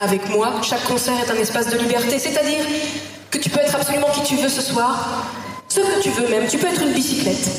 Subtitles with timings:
[0.00, 2.64] Avec moi, chaque concert est un espace de liberté, c'est-à-dire
[3.32, 5.26] que tu peux être absolument qui tu veux ce soir,
[5.68, 7.50] ce que tu veux même, tu peux être une bicyclette.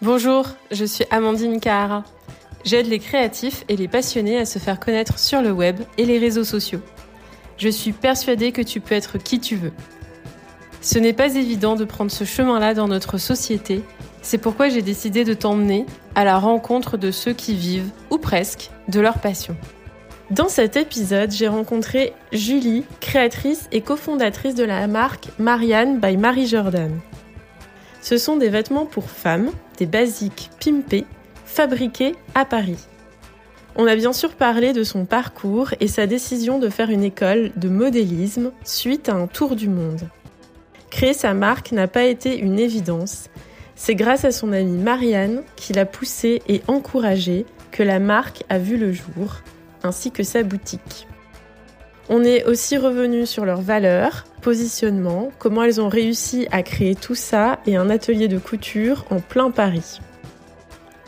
[0.00, 2.04] Bonjour, je suis Amandine Kahara.
[2.64, 6.20] J'aide les créatifs et les passionnés à se faire connaître sur le web et les
[6.20, 6.82] réseaux sociaux.
[7.56, 9.72] Je suis persuadée que tu peux être qui tu veux.
[10.82, 13.82] Ce n'est pas évident de prendre ce chemin-là dans notre société,
[14.22, 18.70] c'est pourquoi j'ai décidé de t'emmener à la rencontre de ceux qui vivent, ou presque,
[18.88, 19.56] de leur passion.
[20.30, 26.46] Dans cet épisode, j'ai rencontré Julie, créatrice et cofondatrice de la marque Marianne by Marie
[26.46, 27.00] Jordan.
[28.00, 31.04] Ce sont des vêtements pour femmes, des basiques pimpés,
[31.44, 32.78] fabriqués à Paris.
[33.76, 37.52] On a bien sûr parlé de son parcours et sa décision de faire une école
[37.56, 40.08] de modélisme suite à un tour du monde.
[40.90, 43.30] Créer sa marque n'a pas été une évidence.
[43.82, 48.58] C'est grâce à son amie Marianne qui l'a poussée et encouragée que la marque a
[48.58, 49.40] vu le jour,
[49.82, 51.08] ainsi que sa boutique.
[52.10, 57.14] On est aussi revenu sur leurs valeurs, positionnement, comment elles ont réussi à créer tout
[57.14, 60.00] ça et un atelier de couture en plein Paris.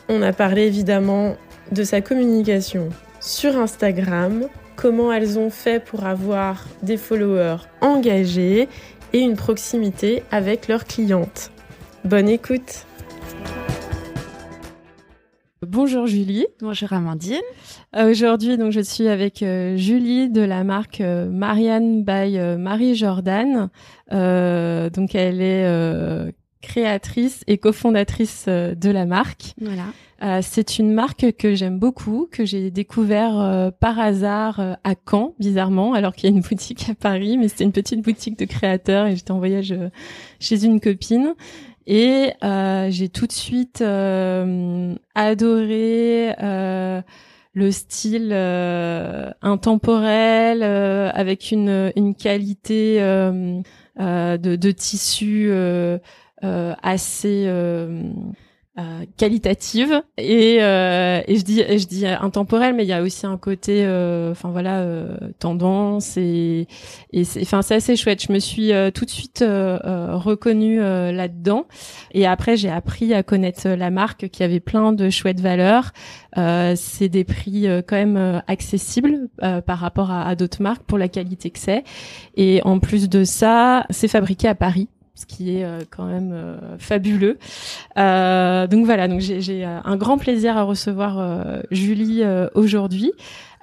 [0.08, 1.36] On a parlé évidemment
[1.72, 2.88] de sa communication
[3.20, 8.66] sur Instagram, comment elles ont fait pour avoir des followers engagés
[9.12, 11.51] et une proximité avec leurs clientes.
[12.04, 12.84] Bonne écoute
[15.64, 16.46] Bonjour Julie.
[16.60, 17.38] Bonjour Amandine.
[17.94, 22.96] Euh, aujourd'hui, donc, je suis avec euh, Julie de la marque euh, Marianne by Marie
[22.96, 23.70] Jordan.
[24.10, 29.54] donc, elle est créatrice et cofondatrice de la marque.
[29.60, 29.84] Voilà.
[30.22, 34.94] Euh, c'est une marque que j'aime beaucoup, que j'ai découvert euh, par hasard euh, à
[34.94, 38.38] Caen, bizarrement, alors qu'il y a une boutique à Paris, mais c'était une petite boutique
[38.38, 39.74] de créateurs et j'étais en voyage
[40.38, 41.34] chez une copine.
[41.86, 42.32] Et
[42.90, 43.82] j'ai tout de suite
[45.14, 46.34] adoré
[47.54, 48.32] le style
[49.42, 55.52] intemporel avec une, une qualité de, de, tissu
[56.42, 57.48] assez
[58.78, 63.26] euh, qualitative et, euh, et je dis je dis intemporel mais il y a aussi
[63.26, 66.66] un côté euh, enfin voilà euh, tendance et
[67.12, 68.24] et enfin c'est assez chouette.
[68.26, 71.66] Je me suis tout de suite reconnue là-dedans.
[72.12, 75.92] Et après j'ai appris à connaître la marque qui avait plein de chouettes valeurs.
[76.34, 81.58] C'est des prix quand même accessibles par rapport à d'autres marques pour la qualité que
[81.58, 81.84] c'est.
[82.36, 86.32] Et en plus de ça c'est fabriqué à Paris ce qui est euh, quand même
[86.32, 87.38] euh, fabuleux.
[87.98, 92.22] Euh, donc voilà, donc j'ai un grand plaisir à recevoir Julie
[92.54, 93.12] aujourd'hui.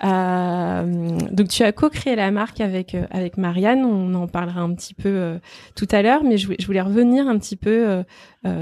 [0.01, 5.39] donc tu as co-créé la marque avec avec Marianne, on en parlera un petit peu
[5.75, 8.03] tout à l'heure, mais je, voulais revenir un petit peu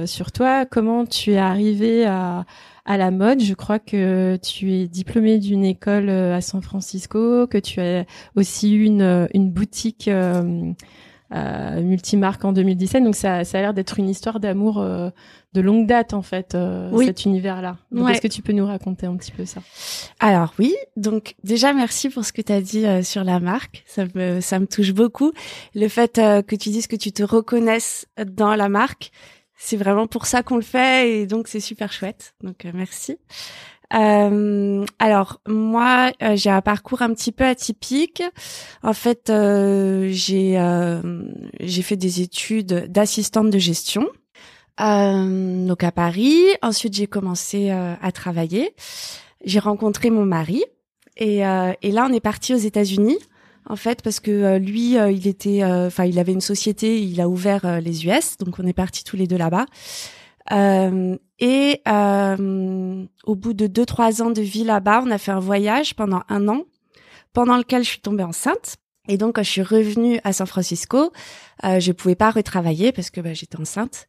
[0.06, 2.46] sur toi, comment tu es arrivé à
[2.86, 3.42] à la mode?
[3.42, 8.06] Je crois que tu es diplômée d'une école à San Francisco, que tu as
[8.36, 10.10] aussi une, une boutique
[11.34, 13.04] euh, multimarque en 2017.
[13.04, 15.10] Donc ça, ça a l'air d'être une histoire d'amour euh,
[15.54, 17.78] de longue date en fait, euh, cet univers-là.
[18.10, 19.62] Est-ce que tu peux nous raconter un petit peu ça?
[20.20, 23.84] Alors oui, donc déjà merci pour ce que tu as dit euh, sur la marque.
[23.88, 25.34] Ça me, ça me touche beaucoup.
[25.76, 29.12] Le fait que tu dises que tu te reconnaisses dans la marque,
[29.58, 32.36] c'est vraiment pour ça qu'on le fait et donc c'est super chouette.
[32.44, 33.18] Donc merci.
[33.94, 38.24] Euh, alors moi, euh, j'ai un parcours un petit peu atypique.
[38.84, 41.02] En fait, euh, j'ai euh,
[41.60, 44.08] j'ai fait des études d'assistante de gestion,
[44.80, 46.38] donc à Paris.
[46.62, 48.76] Ensuite, j'ai commencé à travailler.
[49.46, 50.64] J'ai rencontré mon mari
[51.16, 53.18] et, et là, on est parti aux États-Unis.
[53.70, 57.82] En fait, parce que lui, il était, enfin, il avait une société, il a ouvert
[57.82, 59.66] les US, donc on est partis tous les deux là-bas.
[61.40, 65.40] Et euh, au bout de deux trois ans de vie là-bas, on a fait un
[65.40, 66.64] voyage pendant un an,
[67.34, 68.78] pendant lequel je suis tombée enceinte.
[69.08, 71.12] Et donc quand je suis revenue à San Francisco,
[71.64, 74.08] euh, je pouvais pas retravailler parce que bah, j'étais enceinte.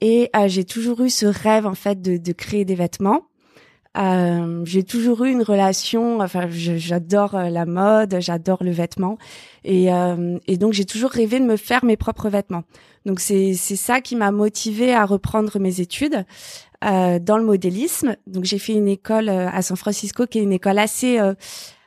[0.00, 3.28] Et euh, j'ai toujours eu ce rêve en fait de, de créer des vêtements.
[3.96, 9.18] Euh, j'ai toujours eu une relation, enfin j'adore euh, la mode, j'adore le vêtement
[9.62, 12.64] et, euh, et donc j'ai toujours rêvé de me faire mes propres vêtements.
[13.06, 16.24] Donc c'est c'est ça qui m'a motivée à reprendre mes études
[16.84, 18.16] euh, dans le modélisme.
[18.26, 21.20] Donc j'ai fait une école euh, à San Francisco qui est une école assez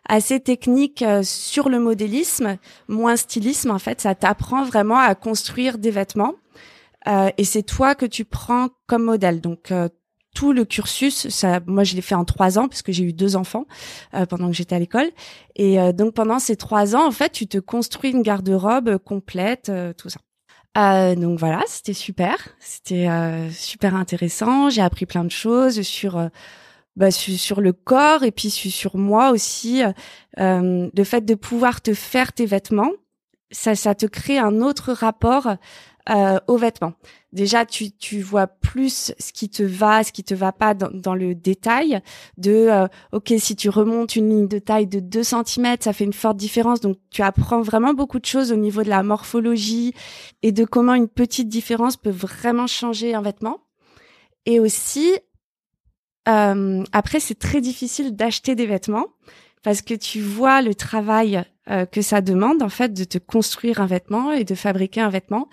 [0.08, 2.58] assez technique sur le modélisme,
[2.88, 4.00] moins stylisme en fait.
[4.00, 6.36] Ça t'apprend vraiment à construire des vêtements.
[7.08, 9.42] Euh, et c'est toi que tu prends comme modèle.
[9.42, 9.74] Donc
[10.38, 11.30] tout le cursus.
[11.30, 13.66] Ça, moi, je l'ai fait en trois ans parce que j'ai eu deux enfants
[14.14, 15.10] euh, pendant que j'étais à l'école.
[15.56, 19.70] Et euh, donc pendant ces trois ans, en fait, tu te construis une garde-robe complète,
[19.70, 20.20] euh, tout ça.
[21.16, 23.10] donc voilà, c'était super, c'était
[23.52, 24.70] super intéressant.
[24.70, 26.30] J'ai appris plein de choses sur
[26.96, 29.82] bah, sur, le corps et puis sur, moi aussi.
[30.40, 32.92] Euh, le fait de pouvoir te faire tes vêtements,
[33.50, 35.56] ça, ça te crée un autre rapport
[36.10, 36.94] euh, aux vêtements.
[37.34, 40.90] Déjà, tu, tu vois plus ce qui te va, ce qui te va pas dans,
[40.92, 42.02] dans le détail.
[42.38, 46.06] De, euh, ok, si tu remontes une ligne de taille de 2 cm, ça fait
[46.06, 46.80] une forte différence.
[46.80, 49.94] Donc, tu apprends vraiment beaucoup de choses au niveau de la morphologie
[50.44, 53.60] et de comment une petite différence peut vraiment changer un vêtement.
[54.46, 55.12] Et aussi,
[56.30, 59.08] euh, après, c'est très difficile d'acheter des vêtements
[59.64, 63.82] parce que tu vois le travail euh, que ça demande en fait de te construire
[63.82, 65.50] un vêtement et de fabriquer un vêtement.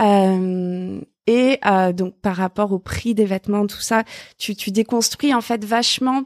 [0.00, 4.04] Euh, et euh, donc par rapport au prix des vêtements, tout ça,
[4.38, 6.24] tu, tu déconstruis en fait vachement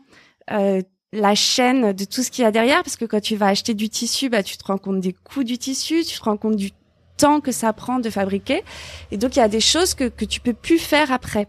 [0.50, 0.82] euh,
[1.12, 3.74] la chaîne de tout ce qu'il y a derrière, parce que quand tu vas acheter
[3.74, 6.56] du tissu, bah tu te rends compte des coûts du tissu, tu te rends compte
[6.56, 6.70] du
[7.16, 8.62] temps que ça prend de fabriquer,
[9.10, 11.48] et donc il y a des choses que que tu peux plus faire après.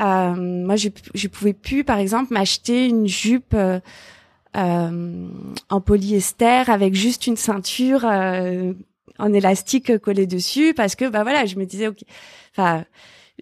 [0.00, 3.54] Euh, moi, je je pouvais plus, par exemple, m'acheter une jupe.
[3.54, 3.80] Euh,
[4.56, 5.28] euh,
[5.68, 8.72] en polyester avec juste une ceinture euh,
[9.18, 11.98] en élastique collé dessus parce que bah voilà, je me disais ok,
[12.52, 12.84] enfin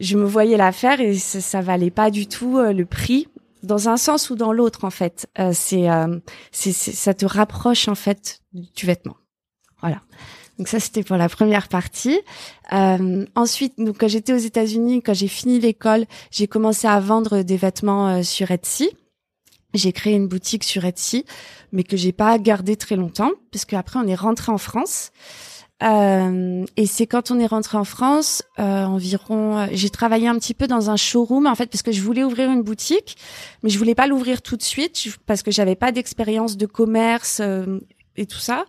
[0.00, 3.28] je me voyais la faire et ça, ça valait pas du tout euh, le prix
[3.64, 5.28] dans un sens ou dans l'autre en fait.
[5.38, 6.18] Euh, c'est, euh,
[6.52, 9.16] ça te rapproche en fait du vêtement.
[9.80, 10.00] Voilà.
[10.58, 12.20] Donc ça c'était pour la première partie.
[12.72, 17.42] Euh, ensuite, donc quand j'étais aux États-Unis, quand j'ai fini l'école, j'ai commencé à vendre
[17.42, 18.90] des vêtements sur Etsy.
[19.72, 21.24] J'ai créé une boutique sur Etsy,
[21.72, 25.10] mais que j'ai pas gardé très longtemps, parce qu'après on est rentré en France.
[25.84, 30.38] Euh, et c'est quand on est rentré en France, euh, environ, euh, j'ai travaillé un
[30.38, 33.16] petit peu dans un showroom en fait parce que je voulais ouvrir une boutique,
[33.62, 37.40] mais je voulais pas l'ouvrir tout de suite parce que j'avais pas d'expérience de commerce
[37.40, 37.80] euh,
[38.16, 38.64] et tout ça.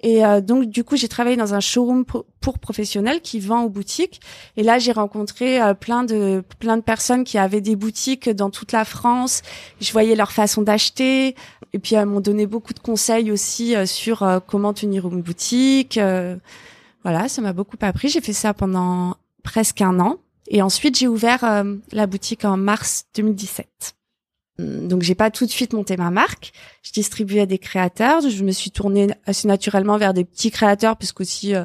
[0.00, 2.24] Et euh, donc du coup, j'ai travaillé dans un showroom pour,
[2.58, 4.20] professionnels qui vend aux boutiques.
[4.56, 8.50] Et là, j'ai rencontré euh, plein de plein de personnes qui avaient des boutiques dans
[8.50, 9.42] toute la France.
[9.80, 11.34] Je voyais leur façon d'acheter.
[11.72, 15.98] Et puis elles m'ont donné beaucoup de conseils aussi euh, sur comment tenir une boutique.
[17.02, 18.08] voilà, ça m'a beaucoup appris.
[18.08, 20.18] J'ai fait ça pendant presque un an.
[20.48, 23.94] Et ensuite, j'ai ouvert la boutique en mars 2017.
[24.58, 26.52] Donc j'ai pas tout de suite monté ma marque.
[26.82, 28.20] Je distribuais des créateurs.
[28.28, 31.64] Je me suis tournée assez naturellement vers des petits créateurs puisqu'aussi euh,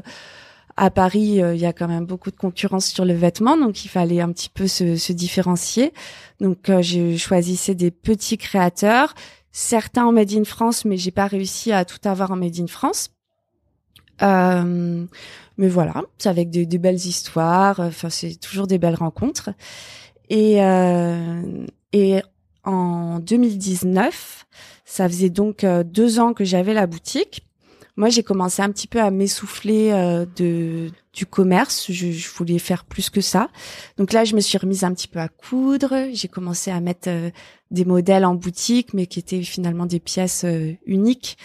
[0.77, 3.83] à Paris euh, il y a quand même beaucoup de concurrence sur le vêtement, donc
[3.83, 5.93] il fallait un petit peu se, se différencier.
[6.39, 9.13] Donc euh, je choisissais des petits créateurs,
[9.51, 12.67] certains en made in France, mais j'ai pas réussi à tout avoir en made in
[12.67, 13.09] France.
[14.21, 17.79] mais voilà, c'est avec des, des, belles histoires.
[17.79, 19.49] Enfin, c'est toujours des belles rencontres.
[20.29, 20.59] Et
[21.93, 22.21] et
[22.67, 24.45] en 2019.
[24.85, 27.43] Ça faisait donc euh, deux ans que j'avais la boutique.
[27.95, 31.91] Moi, j'ai commencé un petit peu à m'essouffler euh, de du commerce.
[31.91, 33.49] Je, je, voulais faire plus que ça.
[33.97, 35.95] Donc là, je me suis remise un petit peu à coudre.
[36.13, 37.31] J'ai commencé à mettre euh,
[37.71, 40.45] des modèles en boutique, mais qui étaient finalement des pièces
[40.85, 41.37] uniques.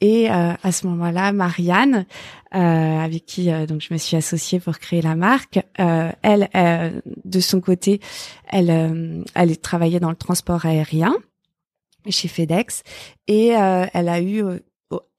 [0.00, 2.06] Et euh, à ce moment-là, Marianne,
[2.54, 7.40] euh, avec qui euh, donc je me suis associée pour créer la marque, elle, de
[7.40, 8.00] son côté,
[8.48, 11.16] elle, elle travaillait dans le transport aérien
[12.08, 12.82] chez FedEx.
[13.26, 14.42] Et elle a eu,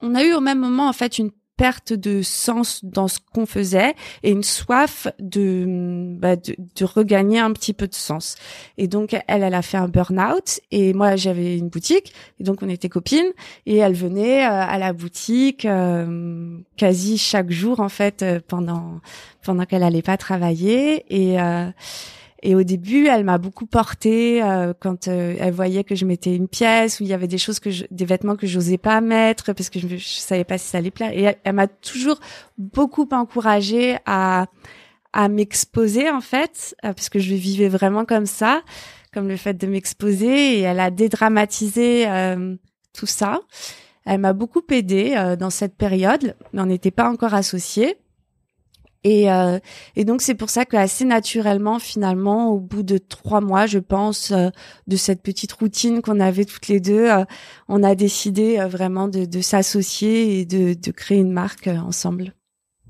[0.02, 3.46] on a eu au même moment en fait une perte de sens dans ce qu'on
[3.46, 5.66] faisait et une soif de,
[6.18, 8.38] bah, de, de regagner un petit peu de sens.
[8.78, 12.64] Et donc elle, elle a fait un burn-out et moi j'avais une boutique et donc
[12.64, 13.34] on était copines
[13.66, 19.02] et elle venait euh, à la boutique euh, quasi chaque jour en fait euh, pendant
[19.44, 21.38] pendant qu'elle allait pas travailler et
[22.42, 26.36] et au début, elle m'a beaucoup portée euh, quand euh, elle voyait que je mettais
[26.36, 29.02] une pièce où il y avait des choses que je, des vêtements que j'osais pas
[29.02, 31.12] mettre parce que je, je savais pas si ça allait plaire.
[31.14, 32.20] Et elle, m'a toujours
[32.58, 34.48] beaucoup encouragée à
[35.12, 38.62] à m'exposer en fait euh, parce que je vivais vraiment comme ça,
[39.12, 40.60] comme le fait de m'exposer.
[40.60, 42.06] Et elle a dédramatisé
[42.94, 43.42] tout ça.
[44.06, 47.98] Elle m'a beaucoup aidée dans cette période, mais on n'était pas encore associés.
[49.04, 49.60] Et, euh,
[49.96, 53.80] et donc c'est pour ça que assez naturellement, finalement, au bout de trois mois, je
[53.80, 54.50] pense, euh,
[54.88, 57.24] de cette petite routine qu'on avait toutes les deux, euh,
[57.70, 62.34] on a décidé vraiment de, de s'associer et de, de, créer une marque ensemble.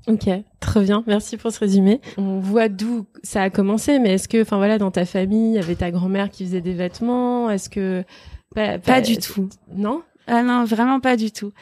[0.08, 2.00] Ok, très bien, merci pour ce résumé.
[2.16, 5.54] On voit d'où ça a commencé, mais est-ce que, enfin voilà, dans ta famille, il
[5.54, 7.50] y avait ta grand-mère qui faisait des vêtements?
[7.50, 8.02] Est-ce que
[8.54, 10.02] pas, pas, du tout Non?
[10.26, 11.52] Ah non, vraiment pas du tout.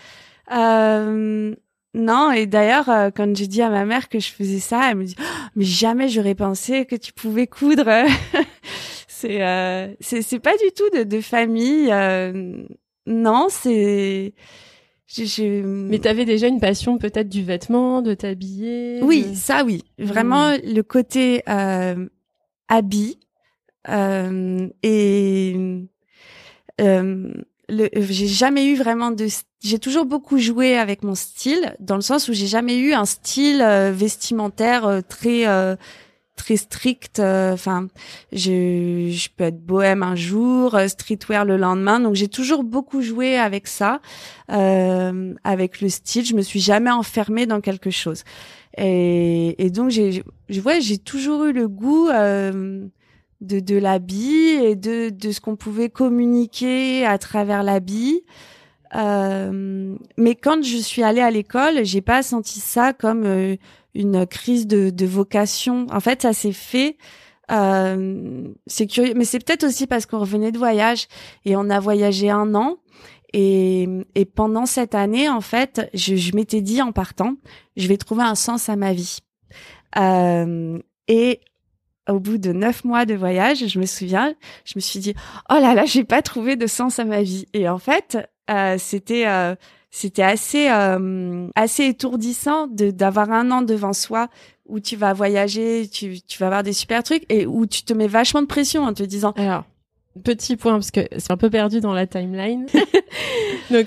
[0.57, 1.55] Euh,
[1.95, 4.97] non, et d'ailleurs, euh, quand j'ai dit à ma mère que je faisais ça, elle
[4.97, 5.25] me dit oh,
[5.57, 7.89] "Mais jamais j'aurais pensé que tu pouvais coudre."
[9.09, 11.91] c'est euh, c'est c'est pas du tout de, de famille.
[11.91, 12.63] Euh,
[13.07, 14.35] non, c'est
[15.07, 15.63] je, je...
[15.63, 19.01] Mais t'avais déjà une passion peut-être du vêtement, de t'habiller.
[19.03, 20.61] Oui, ça oui, vraiment hmm.
[20.65, 21.43] le côté
[22.69, 23.19] habit.
[23.89, 25.57] Euh, et
[26.81, 29.27] euh, le, j'ai jamais eu vraiment de
[29.63, 33.05] j'ai toujours beaucoup joué avec mon style dans le sens où j'ai jamais eu un
[33.05, 35.77] style euh, vestimentaire euh, très euh,
[36.37, 37.89] très strict enfin
[38.33, 43.37] je je peux être bohème un jour streetwear le lendemain donc j'ai toujours beaucoup joué
[43.37, 44.01] avec ça
[44.49, 48.23] avec le style je me suis jamais enfermée dans quelque chose.
[48.77, 52.09] Et, et donc j'ai je vois j'ai toujours eu le goût
[53.41, 58.23] de, de l'habit et de, de ce qu'on pouvait communiquer à travers l'habit.
[58.95, 63.57] Euh, mais quand je suis allée à l'école, j'ai pas senti ça comme euh,
[63.95, 65.87] une crise de, de, vocation.
[65.91, 66.97] En fait, ça s'est fait.
[67.51, 71.07] Euh, c'est curieux, mais c'est peut-être aussi parce qu'on revenait de voyage
[71.45, 72.79] et on a voyagé un an.
[73.35, 77.35] Et, et pendant cette année, en fait, je, je m'étais dit en partant,
[77.77, 79.19] je vais trouver un sens à ma vie.
[79.99, 80.79] Euh,
[81.09, 81.41] et
[82.09, 84.35] au bout de neuf mois de voyage, je me souviens,
[84.65, 85.15] je me suis dit,
[85.51, 87.47] oh là là, j'ai pas trouvé de sens à ma vie.
[87.55, 88.19] Et en fait,
[88.51, 89.55] euh, c'était euh,
[89.91, 94.29] c'était assez euh, assez étourdissant de d'avoir un an devant soi
[94.67, 97.93] où tu vas voyager, tu tu vas avoir des super trucs et où tu te
[97.93, 99.33] mets vachement de pression en te disant.
[99.37, 99.65] Alors,
[100.25, 102.67] petit point parce que c'est un peu perdu dans la timeline.
[103.71, 103.87] Donc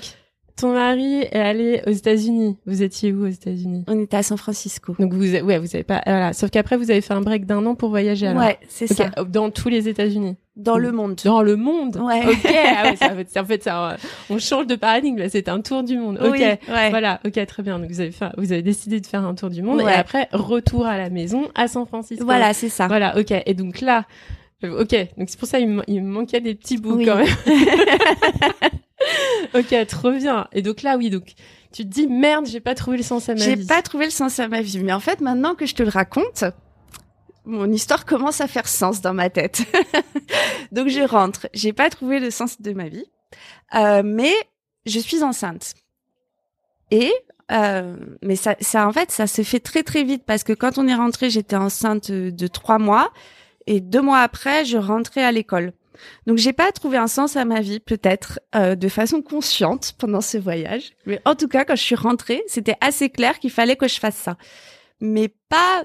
[0.56, 2.56] ton mari est allé aux États-Unis.
[2.66, 3.84] Vous étiez où aux États-Unis?
[3.88, 4.94] On était à San Francisco.
[4.98, 6.32] Donc vous, ouais, vous avez pas, voilà.
[6.32, 8.26] Sauf qu'après vous avez fait un break d'un an pour voyager.
[8.26, 8.42] Alors.
[8.42, 9.10] Ouais, c'est ça.
[9.28, 10.36] Dans tous les États-Unis.
[10.54, 11.18] Dans le monde.
[11.24, 11.96] Dans le monde?
[11.96, 12.26] Ouais.
[12.26, 12.46] Ok.
[12.46, 13.96] ah ouais, ça, en fait, ça,
[14.28, 15.30] on change de paradigme là.
[15.30, 16.18] C'est un tour du monde.
[16.22, 16.32] Ok.
[16.32, 16.90] Oui, ouais.
[16.90, 17.20] Voilà.
[17.24, 17.78] Ok, très bien.
[17.78, 20.28] Donc vous avez fait, vous avez décidé de faire un tour du monde et après
[20.32, 22.24] retour à la maison à San Francisco.
[22.24, 22.86] Voilà, c'est ça.
[22.86, 23.18] Voilà.
[23.18, 23.32] Ok.
[23.46, 24.04] Et donc là,
[24.62, 24.94] ok.
[25.16, 27.26] Donc c'est pour ça il me, il me manquait des petits bouts quand même.
[29.54, 30.46] ok, trop bien.
[30.52, 31.34] Et donc là, oui, donc
[31.72, 33.44] tu te dis merde, j'ai pas trouvé le sens à ma vie.
[33.44, 34.78] J'ai pas trouvé le sens à ma vie.
[34.80, 36.44] Mais en fait, maintenant que je te le raconte,
[37.44, 39.62] mon histoire commence à faire sens dans ma tête.
[40.72, 41.48] donc je rentre.
[41.54, 43.06] J'ai pas trouvé le sens de ma vie,
[43.74, 44.32] euh, mais
[44.86, 45.74] je suis enceinte.
[46.90, 47.12] Et
[47.50, 50.78] euh, mais ça, ça, en fait, ça se fait très très vite parce que quand
[50.78, 53.10] on est rentré, j'étais enceinte de trois mois
[53.66, 55.72] et deux mois après, je rentrais à l'école.
[56.26, 60.20] Donc j'ai pas trouvé un sens à ma vie, peut-être euh, de façon consciente pendant
[60.20, 60.92] ce voyage.
[61.06, 63.98] Mais en tout cas, quand je suis rentrée, c'était assez clair qu'il fallait que je
[63.98, 64.36] fasse ça.
[65.00, 65.84] Mais pas,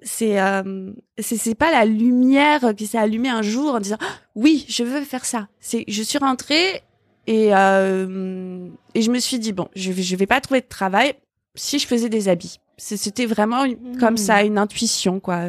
[0.00, 3.98] c'est euh, c'est pas la lumière qui s'est allumée un jour en disant
[4.34, 5.48] oui, je veux faire ça.
[5.60, 6.82] C'est je suis rentrée
[7.26, 11.14] et euh, et je me suis dit bon, je je vais pas trouver de travail
[11.54, 12.58] si je faisais des habits.
[12.78, 13.64] C'était vraiment
[14.00, 14.16] comme mmh.
[14.16, 15.48] ça une intuition quoi,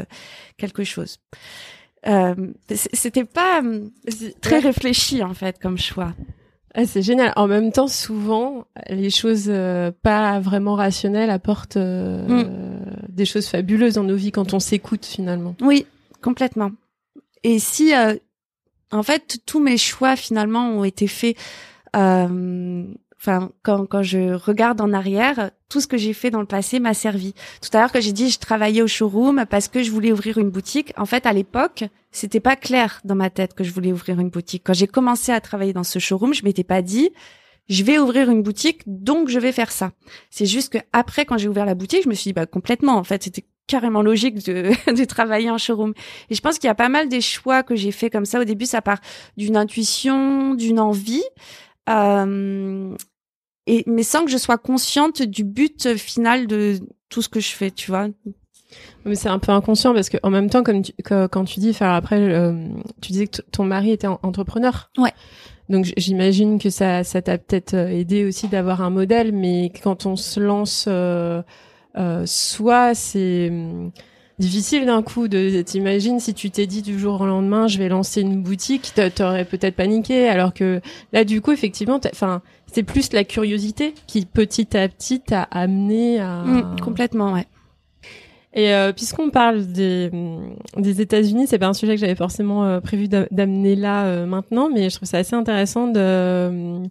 [0.58, 1.20] quelque chose.
[2.06, 2.36] Euh,
[2.70, 3.88] c'était pas euh,
[4.42, 6.14] très réfléchi en fait comme choix.
[6.76, 7.32] Ah, c'est génial.
[7.36, 12.46] En même temps, souvent, les choses euh, pas vraiment rationnelles apportent mm.
[13.10, 15.56] des choses fabuleuses dans nos vies quand on s'écoute finalement.
[15.62, 15.86] Oui,
[16.22, 16.72] complètement.
[17.44, 17.94] Et si,
[18.92, 21.38] en fait, tous mes choix finalement ont été faits
[23.24, 26.80] enfin quand, quand je regarde en arrière, tout ce que j'ai fait dans le passé
[26.80, 27.34] m'a servi.
[27.62, 30.38] Tout à l'heure que j'ai dit je travaillais au showroom parce que je voulais ouvrir
[30.38, 33.94] une boutique, en fait à l'époque, c'était pas clair dans ma tête que je voulais
[33.94, 34.64] ouvrir une boutique.
[34.66, 37.12] Quand j'ai commencé à travailler dans ce showroom, je m'étais pas dit
[37.70, 39.92] je vais ouvrir une boutique, donc je vais faire ça.
[40.30, 42.98] C'est juste que après, quand j'ai ouvert la boutique, je me suis dit bah complètement.
[42.98, 45.94] En fait, c'était carrément logique de, de travailler en showroom.
[46.30, 48.42] Et je pense qu'il y a pas mal des choix que j'ai fait comme ça.
[48.42, 49.00] Au début, ça part
[49.38, 51.24] d'une intuition, d'une envie.
[51.90, 52.96] Euh,
[53.68, 56.80] et mais sans que je sois consciente du but final de
[57.10, 58.08] tout ce que je fais, tu vois.
[59.06, 61.74] Mais c'est un peu inconscient parce que en même temps, comme tu, quand tu dis,
[61.74, 62.54] faire après, euh,
[63.02, 64.90] tu disais que ton mari était entrepreneur.
[64.98, 65.14] Ouais.
[65.70, 70.06] Donc j'imagine que ça, ça t'a peut-être euh, aidé aussi d'avoir un modèle, mais quand
[70.06, 71.42] on se lance, euh,
[71.98, 73.92] euh soit c'est hum,
[74.40, 77.88] difficile d'un coup de t'imagines si tu t'es dit du jour au lendemain je vais
[77.88, 82.42] lancer une boutique t'aurais peut-être paniqué alors que là du coup effectivement enfin
[82.74, 87.48] c'est plus la curiosité qui petit à petit t'a amené à mmh, complètement ouais.
[88.56, 90.12] Et euh, puisqu'on parle des,
[90.78, 94.70] des États-Unis, c'est pas un sujet que j'avais forcément euh, prévu d'amener là euh, maintenant,
[94.70, 96.84] mais je trouve ça assez intéressant de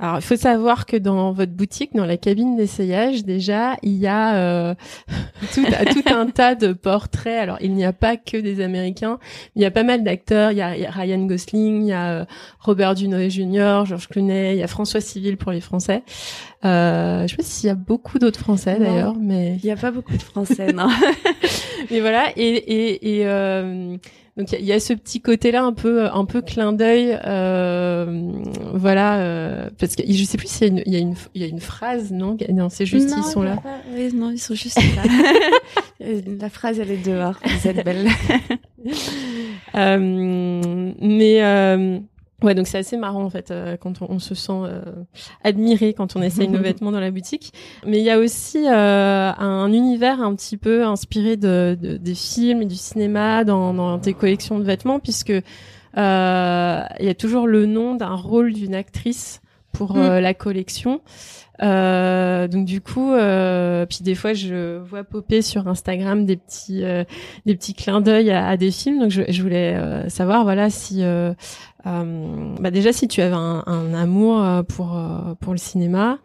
[0.00, 4.06] alors, il faut savoir que dans votre boutique, dans la cabine d'essayage, déjà, il y
[4.06, 4.74] a euh,
[5.52, 7.38] tout, tout, un tas de portraits.
[7.38, 9.18] Alors, il n'y a pas que des Américains.
[9.56, 10.52] Il y a pas mal d'acteurs.
[10.52, 12.24] Il, y a Ryan Gosling, il y a euh,
[12.60, 16.02] Robert Dunoy Jr., Georges Clooney, il y a François Civil pour les Français.
[16.64, 19.76] Euh, je sais pas s'il y a beaucoup d'autres Français d'ailleurs, mais il n'y a
[19.76, 20.88] pas beaucoup de Français, non.
[21.90, 22.32] mais voilà.
[22.36, 23.96] Et, et, et euh,
[24.40, 28.32] donc il y, a ce petit côté-là un peu un peu clin d'œil, euh,
[28.72, 31.14] voilà, euh, parce que je sais plus s'il y a une il y a une
[31.34, 33.56] il y a une phrase non non c'est juste ils sont là.
[33.94, 35.02] oui, non ils sont juste là.
[36.40, 38.08] La phrase elle est dehors, vous êtes belle.
[41.02, 42.00] mais
[42.42, 44.80] Ouais, donc c'est assez marrant en fait euh, quand on, se sent euh,
[45.44, 47.52] admiré quand on essaye nos vêtements dans la boutique.
[47.86, 52.14] Mais il y a aussi euh, un univers un petit peu inspiré de, de, des
[52.14, 55.30] films et du cinéma dans, dans tes collections de vêtements, puisque
[55.96, 55.98] il y
[57.08, 59.40] a toujours le nom d'un rôle d'une actrice
[59.72, 60.18] pour mm.
[60.18, 61.00] la collection.
[61.62, 66.84] Euh, donc du coup, euh, puis des fois je vois popper sur Instagram des petits
[66.84, 67.04] euh,
[67.44, 69.00] des petits clins d'œil à, des films.
[69.00, 71.34] Donc je, je voulais euh, savoir voilà si euh,
[71.84, 74.98] bah déjà si tu avais un, un amour pour
[75.40, 76.18] pour le cinéma,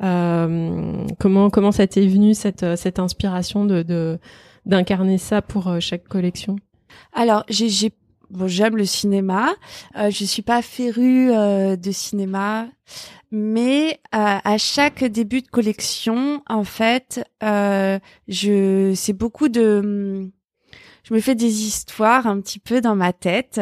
[0.00, 4.18] comment comment ça t'est venu cette cette inspiration de
[4.66, 6.56] d'incarner ça pour chaque collection?
[7.12, 7.90] Alors j'ai
[8.30, 9.48] bon j'aime le cinéma,
[9.96, 12.66] je suis pas férue de cinéma.
[13.38, 20.30] Mais euh, à chaque début de collection, en fait, euh, je c'est beaucoup de
[21.02, 23.60] je me fais des histoires un petit peu dans ma tête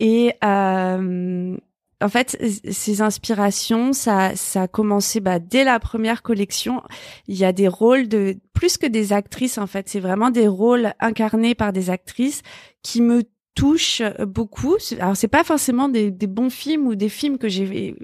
[0.00, 1.56] et euh,
[2.02, 2.36] en fait,
[2.68, 6.82] ces inspirations, ça, ça a commencé bah, dès la première collection.
[7.28, 9.56] Il y a des rôles de plus que des actrices.
[9.56, 12.42] En fait, c'est vraiment des rôles incarnés par des actrices
[12.82, 13.22] qui me
[13.54, 14.74] touchent beaucoup.
[14.98, 17.94] Alors, c'est pas forcément des, des bons films ou des films que j'ai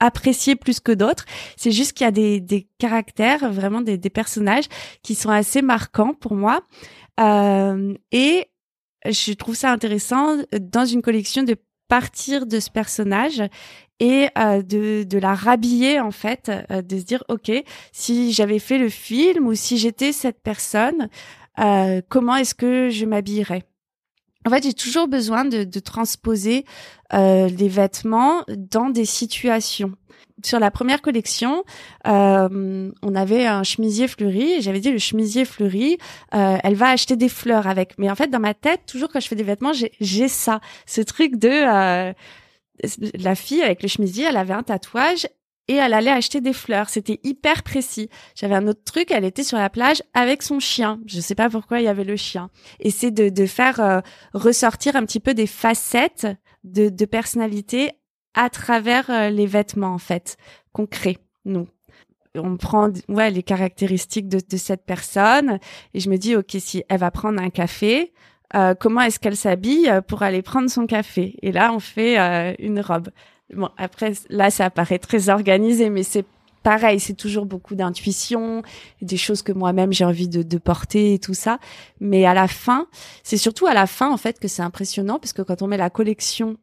[0.00, 1.24] apprécié plus que d'autres.
[1.56, 4.66] C'est juste qu'il y a des, des caractères, vraiment des, des, personnages
[5.02, 6.62] qui sont assez marquants pour moi.
[7.20, 8.50] Euh, et
[9.04, 11.56] je trouve ça intéressant dans une collection de
[11.88, 13.42] partir de ce personnage
[14.00, 17.50] et euh, de, de la rhabiller en fait, euh, de se dire ok,
[17.92, 21.08] si j'avais fait le film ou si j'étais cette personne,
[21.58, 23.62] euh, comment est-ce que je m'habillerais?
[24.46, 26.64] En fait, j'ai toujours besoin de, de transposer
[27.12, 29.92] euh, les vêtements dans des situations.
[30.44, 31.64] Sur la première collection,
[32.06, 35.98] euh, on avait un chemisier fleuri et j'avais dit le chemisier fleuri,
[36.34, 37.98] euh, elle va acheter des fleurs avec.
[37.98, 41.00] Mais en fait, dans ma tête, toujours quand je fais des vêtements, j'ai ça, ce
[41.00, 42.12] truc de euh,
[43.18, 45.26] la fille avec le chemisier, elle avait un tatouage
[45.68, 46.88] et elle allait acheter des fleurs.
[46.88, 48.08] C'était hyper précis.
[48.34, 51.00] J'avais un autre truc, elle était sur la plage avec son chien.
[51.06, 52.50] Je sais pas pourquoi il y avait le chien.
[52.80, 54.00] Et c'est de, de faire euh,
[54.32, 56.26] ressortir un petit peu des facettes
[56.64, 57.92] de, de personnalité
[58.34, 60.36] à travers euh, les vêtements, en fait,
[60.72, 61.68] qu'on crée, nous.
[62.36, 65.58] On prend ouais, les caractéristiques de, de cette personne
[65.94, 68.12] et je me dis, OK, si elle va prendre un café,
[68.54, 71.36] euh, comment est-ce qu'elle s'habille pour aller prendre son café?
[71.40, 73.08] Et là, on fait une robe.
[73.54, 76.24] Bon, après, là, ça paraît très organisé, mais c'est
[76.62, 78.62] pareil, c'est toujours beaucoup d'intuition,
[79.00, 81.60] des choses que moi-même j'ai envie de, de, porter et tout ça.
[82.00, 82.88] Mais à la fin,
[83.22, 85.76] c'est surtout à la fin, en fait, que c'est impressionnant, parce que quand on met
[85.76, 86.56] la collection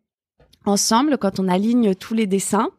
[0.66, 2.70] ensemble, quand on aligne tous les dessins,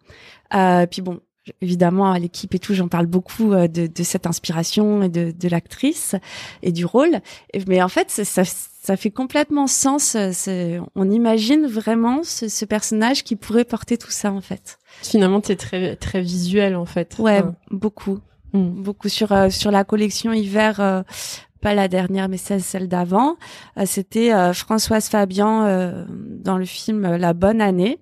[0.55, 1.21] euh, puis bon,
[1.63, 5.31] évidemment à l'équipe et tout, j'en parle beaucoup euh, de, de, cette inspiration et de,
[5.31, 6.15] de l'actrice
[6.63, 7.21] et du rôle.
[7.67, 8.43] Mais en fait, ça,
[8.85, 10.17] ça fait complètement sens.
[10.17, 14.79] Euh, on imagine vraiment ce, ce, personnage qui pourrait porter tout ça en fait.
[15.03, 17.17] Finalement, es très très visuel en fait.
[17.19, 18.21] Ouais, beaucoup,
[18.53, 18.83] hmm.
[18.83, 21.05] beaucoup sur euh, sur la collection hiver
[21.65, 23.37] pas la dernière, mais celle, celle d'avant.
[23.79, 27.99] Euh, c'était euh, Françoise Fabian euh, dans le film La Bonne Année.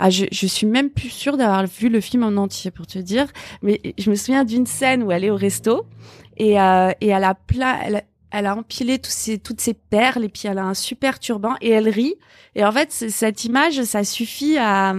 [0.00, 2.98] Ah, je, je suis même plus sûre d'avoir vu le film en entier pour te
[2.98, 3.28] dire,
[3.62, 5.86] mais je me souviens d'une scène où elle est au resto
[6.36, 8.02] et, et elle a plein, elle,
[8.34, 11.54] elle a empilé tous ces, toutes ces perles et puis elle a un super turban
[11.60, 12.16] et elle rit.
[12.56, 14.92] Et en fait, cette image, ça suffit à,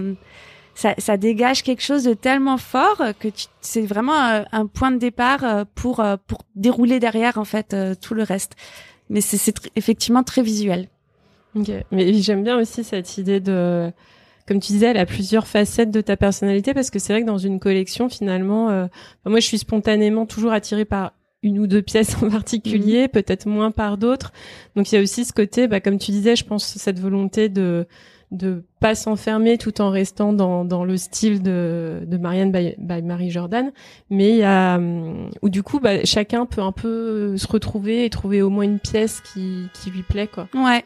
[0.74, 3.28] ça, ça, dégage quelque chose de tellement fort que
[3.60, 7.94] c'est vraiment un, point de départ euh, pour euh, pour dérouler derrière en fait euh,
[7.94, 8.56] tout le reste.
[9.10, 10.88] Mais c'est effectivement très visuel.
[11.54, 13.92] Ok, mais j'aime bien aussi cette idée de,
[14.48, 17.26] comme tu disais, elle a plusieurs facettes de ta personnalité parce que c'est vrai que
[17.26, 18.88] dans une collection finalement,
[19.24, 21.12] moi je suis spontanément toujours attirée par
[21.46, 23.08] une ou deux pièces en particulier, mhm.
[23.08, 24.32] peut-être moins par d'autres.
[24.74, 27.48] Donc il y a aussi ce côté, bah, comme tu disais, je pense cette volonté
[27.48, 27.86] de
[28.32, 33.30] de pas s'enfermer tout en restant dans, dans le style de, de Marianne by, Marie
[33.30, 33.70] Jordan,
[34.10, 38.04] mais il y a hum, où du coup bah, chacun peut un peu se retrouver
[38.04, 40.48] et trouver au moins une pièce qui, qui lui plaît quoi.
[40.54, 40.84] Ouais.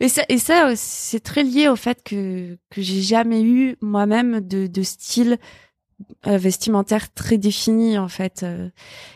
[0.00, 4.40] Et ça, et ça c'est très lié au fait que que j'ai jamais eu moi-même
[4.40, 5.38] de, de style
[6.24, 8.42] vestimentaire très défini en fait.
[8.42, 8.68] Euh.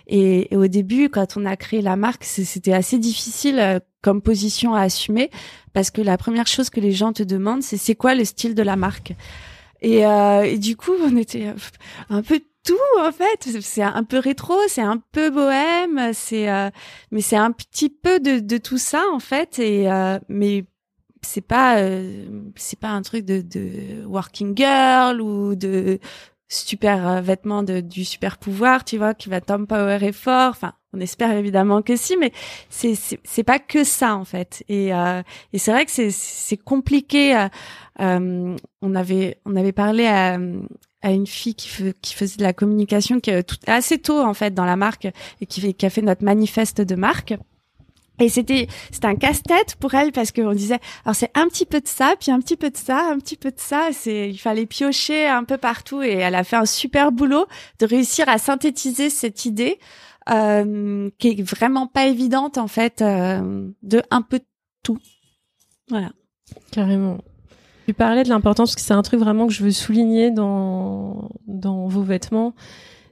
[0.06, 4.74] Et, au début, quand on a créé la marque, c'était assez difficile euh, comme position
[4.74, 5.30] à assumer
[5.72, 8.54] parce que la première chose que les gens te demandent, c'est c'est quoi le style
[8.54, 9.14] de la marque?
[9.80, 11.54] Et, et du coup, on était
[12.10, 13.60] un peu tout en fait.
[13.60, 16.48] C'est un peu rétro, c'est un peu bohème, c'est
[17.12, 19.58] mais c'est un petit peu de, de tout ça en fait.
[19.60, 19.88] Et
[20.28, 20.64] mais
[21.22, 21.76] c'est pas
[22.56, 26.00] c'est pas un truc de, de working girl ou de
[26.48, 30.50] super euh, vêtement de, du super pouvoir, tu vois, qui va t'empowerer fort.
[30.50, 32.32] Enfin, on espère évidemment que si, mais
[32.70, 34.64] c'est c'est pas que ça en fait.
[34.68, 37.36] Et euh, et c'est vrai que c'est c'est compliqué.
[37.36, 37.48] Euh,
[38.00, 40.38] euh, on avait on avait parlé à
[41.02, 41.70] à une fille qui,
[42.02, 45.08] qui faisait de la communication qui tout, assez tôt en fait dans la marque
[45.40, 47.34] et qui, qui a fait notre manifeste de marque.
[48.20, 51.80] Et c'était c'était un casse-tête pour elle parce qu'on disait alors c'est un petit peu
[51.80, 54.38] de ça puis un petit peu de ça un petit peu de ça c'est il
[54.38, 57.46] fallait piocher un peu partout et elle a fait un super boulot
[57.78, 59.78] de réussir à synthétiser cette idée
[60.30, 64.44] euh, qui est vraiment pas évidente en fait euh, de un peu de
[64.82, 64.98] tout.
[65.88, 66.10] Voilà.
[66.70, 67.18] Carrément.
[67.86, 71.30] Tu parlais de l'importance parce que c'est un truc vraiment que je veux souligner dans
[71.46, 72.54] dans vos vêtements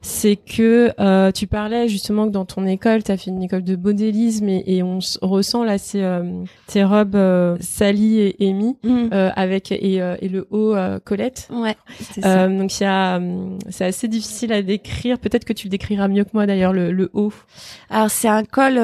[0.07, 3.65] c'est que euh, tu parlais justement que dans ton école, tu as fait une école
[3.65, 9.09] de modélisme et, on ressent là ces, euh, tes robes euh, Sally et Amy mm.
[9.13, 11.49] euh, avec et, et, le haut Colette.
[11.51, 11.77] Ouais.
[12.23, 12.47] Ça.
[12.47, 13.21] donc il y a,
[13.69, 15.19] c'est assez difficile à décrire.
[15.19, 17.33] Peut-être que tu le décriras mieux que moi d'ailleurs le, le haut.
[17.91, 18.81] Alors c'est un col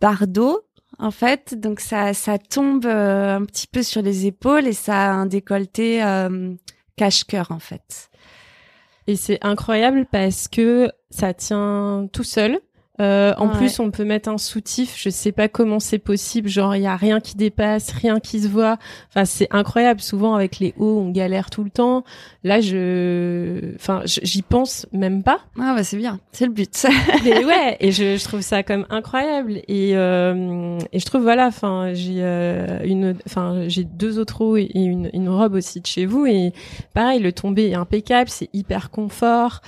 [0.00, 0.62] bardeau
[0.98, 5.12] en fait, donc ça ça tombe un petit peu sur les épaules et ça a
[5.12, 6.02] un décolleté
[6.96, 8.08] cache-cœur en fait.
[9.06, 12.60] Et c'est incroyable parce que ça tient tout seul.
[13.00, 14.94] Euh, en plus, on peut mettre un soutif.
[14.96, 16.48] Je sais pas comment c'est possible.
[16.48, 18.78] Genre, il y a rien qui dépasse, rien qui se voit.
[19.08, 20.00] Enfin, c'est incroyable.
[20.00, 22.04] Souvent, avec les hauts, on galère tout le temps.
[22.44, 25.40] Là, je, enfin, j'y pense même pas.
[25.58, 26.86] Ah bah c'est bien, c'est le but.
[27.26, 29.62] et ouais, et je, je, trouve ça comme incroyable.
[29.66, 34.56] Et euh, et je trouve voilà, enfin, j'ai euh, une, enfin, j'ai deux autres hauts
[34.56, 36.26] et une, une robe aussi de chez vous.
[36.26, 36.52] Et
[36.92, 39.60] pareil, le tombé est impeccable, c'est hyper confort.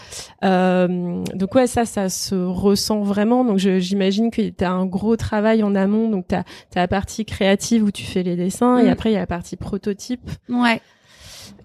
[0.44, 3.44] Euh, donc ouais, ça, ça se ressent vraiment vraiment.
[3.44, 6.08] Donc j'imagine que tu as un gros travail en amont.
[6.08, 8.88] Donc tu as, la partie créative où tu fais les dessins et mm.
[8.88, 10.30] après il y a la partie prototype.
[10.48, 10.80] Ouais.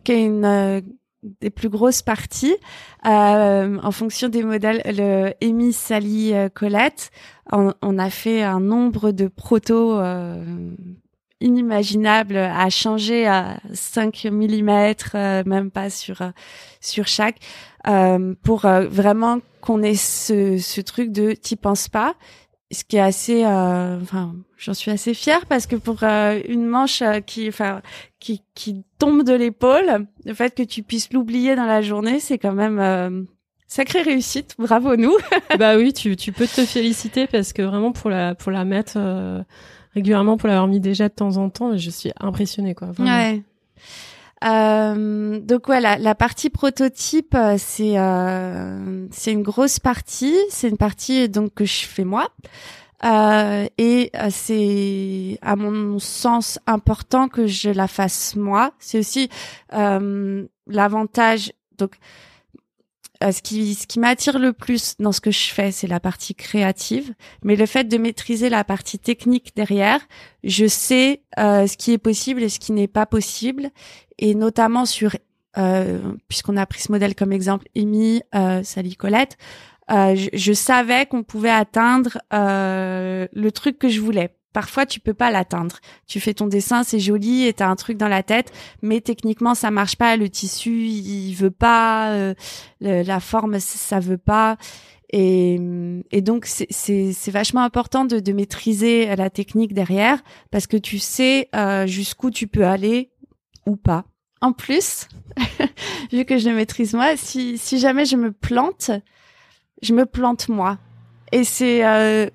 [0.04, 0.82] Qui est une euh,
[1.42, 2.56] des plus grosses parties.
[3.06, 7.12] Euh, en fonction des modèles, le Amy, Sally, euh, Colette,
[7.52, 10.00] on, a fait un nombre de protos
[11.42, 14.94] euh, inimaginables à changer à 5 mm,
[15.46, 16.22] même pas sur
[16.80, 17.38] sur chaque,
[18.44, 22.16] pour vraiment qu'on ait ce, ce truc de t'y penses pas
[22.72, 26.66] ce qui est assez euh, enfin j'en suis assez fière parce que pour euh, une
[26.66, 27.82] manche euh, qui enfin
[28.20, 32.38] qui qui tombe de l'épaule le fait que tu puisses l'oublier dans la journée c'est
[32.38, 33.28] quand même
[33.68, 34.56] sacrée réussite.
[34.58, 35.16] Bravo nous.
[35.60, 38.98] Bah oui tu tu peux te féliciter parce que vraiment pour la pour la mettre
[39.94, 43.44] régulièrement pour l'avoir mis déjà de temps en temps je suis impressionnée quoi ouais
[44.44, 50.36] euh, donc voilà, la, partie prototype, euh, c'est euh, c'est une grosse partie.
[50.50, 52.30] C'est une partie donc que je fais moi.
[53.04, 58.74] Euh, et euh, c'est à mon sens important que je la fasse moi.
[58.80, 59.30] C'est aussi
[59.72, 61.54] l'avantage.
[61.78, 61.94] Donc
[63.24, 66.00] euh, ce qui, ce qui m'attire le plus dans ce que je fais, c'est la
[66.00, 67.14] partie créative.
[67.44, 70.00] Mais le fait de maîtriser la partie technique derrière,
[70.44, 73.70] je sais euh, ce qui est possible et ce qui n'est pas possible.
[74.18, 75.16] Et notamment sur,
[75.58, 79.38] euh, puisqu'on a pris ce modèle comme exemple, Amy, euh, Sally Colette,
[79.90, 84.36] euh, je, je, savais qu'on pouvait atteindre le truc que je voulais.
[84.54, 85.78] Parfois, tu peux pas l'atteindre.
[86.08, 89.56] Tu fais ton dessin, c'est joli, et t'as un truc dans la tête, mais techniquement,
[89.56, 90.18] ça marche pas.
[90.18, 92.12] Le tissu, il veut pas.
[92.12, 92.34] Euh,
[92.82, 94.58] la forme, ça veut pas.
[95.14, 95.60] Et,
[96.12, 101.50] et donc, c'est vachement important de, de, maîtriser la technique derrière, parce que tu sais
[101.56, 103.12] euh, jusqu'où tu peux aller
[103.66, 104.06] ou pas.
[104.40, 105.08] En plus,
[106.12, 108.90] vu que je le maîtrise moi, si, si jamais je me plante,
[109.82, 110.80] je me plante moi.
[111.32, 112.28] Et c'est euh,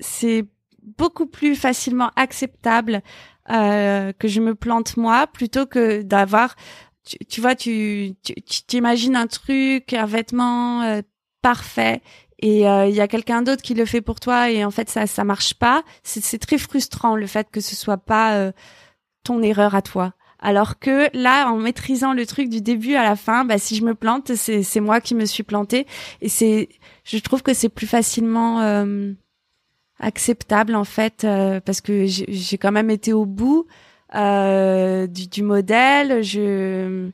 [0.00, 0.46] c'est
[0.86, 3.02] beaucoup plus facilement acceptable
[3.50, 6.56] euh, que je me plante moi plutôt que d'avoir
[7.04, 11.02] tu, tu, vois tu tu t'imagines un truc un vêtement euh,
[11.42, 12.02] parfait
[12.38, 14.90] et euh, il y a quelqu'un d'autre qui le fait pour toi et en fait
[14.90, 15.84] ça ça marche pas.
[16.02, 18.52] C'est très frustrant le fait que ce soit pas euh,
[19.24, 20.12] ton erreur à toi.
[20.38, 23.84] Alors que là en maîtrisant le truc du début à la fin bah si je
[23.84, 25.86] me plante c'est c'est moi qui me suis plantée
[26.20, 26.68] et c'est
[27.04, 29.12] je trouve que c'est plus facilement euh,
[30.00, 33.66] acceptable en fait euh, parce que j'ai quand même été au bout
[34.14, 36.22] euh, du, du, modèle.
[36.22, 37.10] Je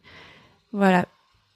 [0.73, 1.07] voilà,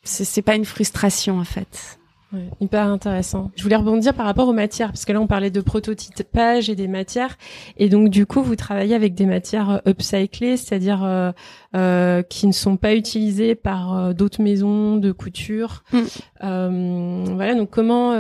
[0.03, 1.99] c'est pas une frustration en fait.
[2.33, 3.53] Ouais, hyper intéressant.
[3.55, 6.75] Je voulais rebondir par rapport aux matières, parce que là on parlait de prototypage et
[6.75, 7.39] des matières,
[7.77, 11.31] et donc du coup vous travaillez avec des matières euh, upcyclées, c'est-à-dire euh,
[11.77, 15.85] euh, qui ne sont pas utilisées par euh, d'autres maisons de couture.
[15.93, 17.35] Mm.
[17.37, 18.11] voilà, donc comment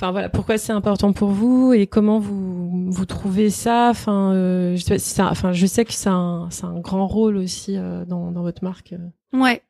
[0.00, 3.88] Enfin voilà, pourquoi c'est important pour vous et comment vous vous trouvez ça?
[3.90, 7.76] Enfin, euh, je sais ça, enfin je sais que c'est un un grand rôle aussi
[7.76, 8.94] euh, dans dans votre marque.
[9.34, 9.60] Ouais.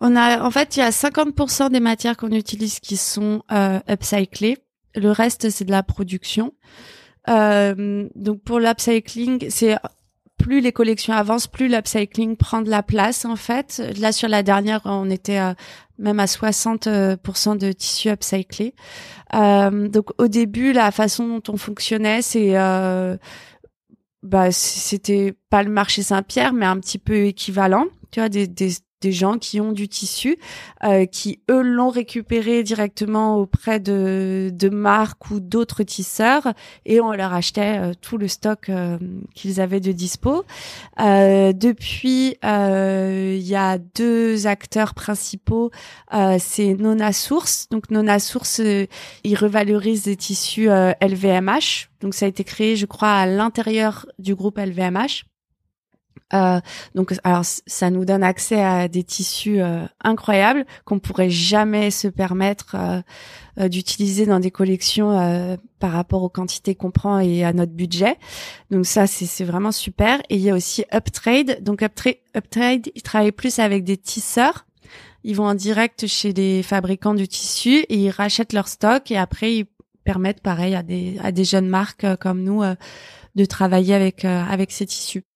[0.00, 3.78] On a en fait il y a 50% des matières qu'on utilise qui sont euh,
[3.88, 4.58] upcyclées.
[4.96, 6.54] Le reste, c'est de la production.
[7.28, 9.76] Euh, donc pour l'upcycling, c'est
[10.38, 13.80] plus les collections avancent, plus l'upcycling prend de la place en fait.
[14.00, 15.40] Là sur la dernière, on était
[15.98, 18.74] même à 60% de tissu upcyclé.
[19.34, 23.16] Euh, donc au début, la façon dont on fonctionnait, c'est euh,
[24.22, 27.86] bah c'était pas le marché Saint-Pierre, mais un petit peu équivalent.
[28.10, 30.38] Tu vois, des, des, des gens qui ont du tissu,
[30.84, 36.52] euh, qui eux l'ont récupéré directement auprès de, de marques ou d'autres tisseurs,
[36.84, 38.98] et on leur achetait euh, tout le stock euh,
[39.34, 40.44] qu'ils avaient de dispo.
[40.98, 45.70] depuis, il y a deux acteurs principaux,
[46.38, 47.68] c'est Nona Source.
[47.70, 48.60] Donc Nona Source,
[49.24, 51.88] ils revalorisent des tissus LVMH.
[52.00, 55.24] Donc ça a été créé, je crois, à l'intérieur du groupe LVMH.
[56.34, 56.60] Euh,
[56.94, 62.08] donc, alors ça nous donne accès à des tissus euh, incroyables qu'on pourrait jamais se
[62.08, 63.00] permettre euh,
[63.60, 67.72] euh d'utiliser dans des collections euh, par rapport aux quantités qu'on prend et à notre
[67.72, 68.16] budget.
[68.70, 70.20] Donc ça, c'est vraiment super.
[70.28, 71.62] Et il y a aussi Uptrade.
[71.62, 74.66] Donc Uptrade, Uptrade, ils travaillent plus avec des tisseurs.
[75.24, 79.16] Ils vont en direct chez les fabricants du tissu et ils rachètent leur stock et
[79.16, 79.66] après ils
[80.04, 82.62] permettent, pareil, à des à des jeunes marques comme nous
[83.34, 85.27] de travailler avec avec ces tissus.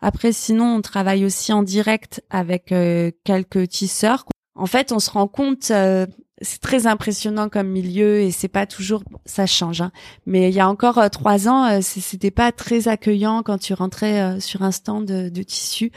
[0.00, 4.24] Après, sinon, on travaille aussi en direct avec euh, quelques tisseurs.
[4.54, 6.06] En fait, on se rend compte, euh,
[6.40, 9.80] c'est très impressionnant comme milieu et c'est pas toujours, ça change.
[9.80, 9.90] Hein.
[10.26, 14.40] Mais il y a encore euh, trois ans, c'était pas très accueillant quand tu rentrais
[14.40, 15.90] sur un stand de, de tissu.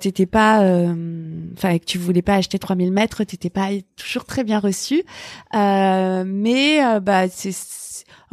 [0.00, 0.58] t'étais pas,
[1.56, 5.02] enfin, que tu voulais pas acheter 3000 mètres, t'étais pas toujours très bien reçu.
[5.52, 7.52] mais bah, c'est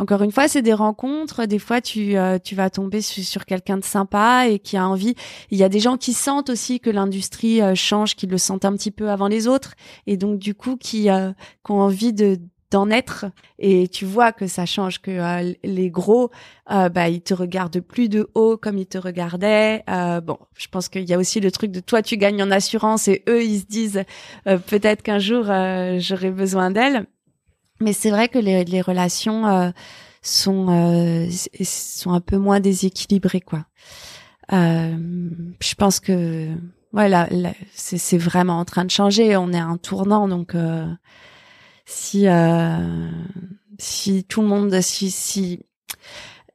[0.01, 1.45] encore une fois, c'est des rencontres.
[1.45, 5.13] Des fois, tu euh, tu vas tomber sur, quelqu'un de sympa et qui a envie.
[5.51, 8.65] Il y a des gens qui sentent aussi que l'industrie euh, change, qui le sentent
[8.65, 9.75] un petit peu avant les autres,
[10.07, 11.31] et donc du coup qui, euh,
[11.63, 12.39] qui ont envie de
[12.71, 13.25] d'en être
[13.59, 16.31] et tu vois que ça change que les gros
[16.69, 19.83] bah ils te regardent plus de haut comme ils te regardaient
[20.23, 23.09] bon je pense qu'il y a aussi le truc de toi tu gagnes en assurance
[23.09, 24.03] et eux ils se disent
[24.45, 25.47] peut-être qu'un jour
[25.99, 27.07] j'aurai besoin d'elle
[27.81, 29.71] mais c'est vrai que les, les relations euh,
[30.21, 31.27] sont euh,
[31.63, 33.65] sont un peu moins déséquilibrées quoi.
[34.53, 34.97] Euh,
[35.61, 36.49] je pense que
[36.93, 37.29] voilà,
[37.73, 39.37] c'est vraiment en train de changer.
[39.37, 40.85] On est à un tournant, donc euh,
[41.85, 43.09] si euh,
[43.79, 45.59] si tout le monde, si si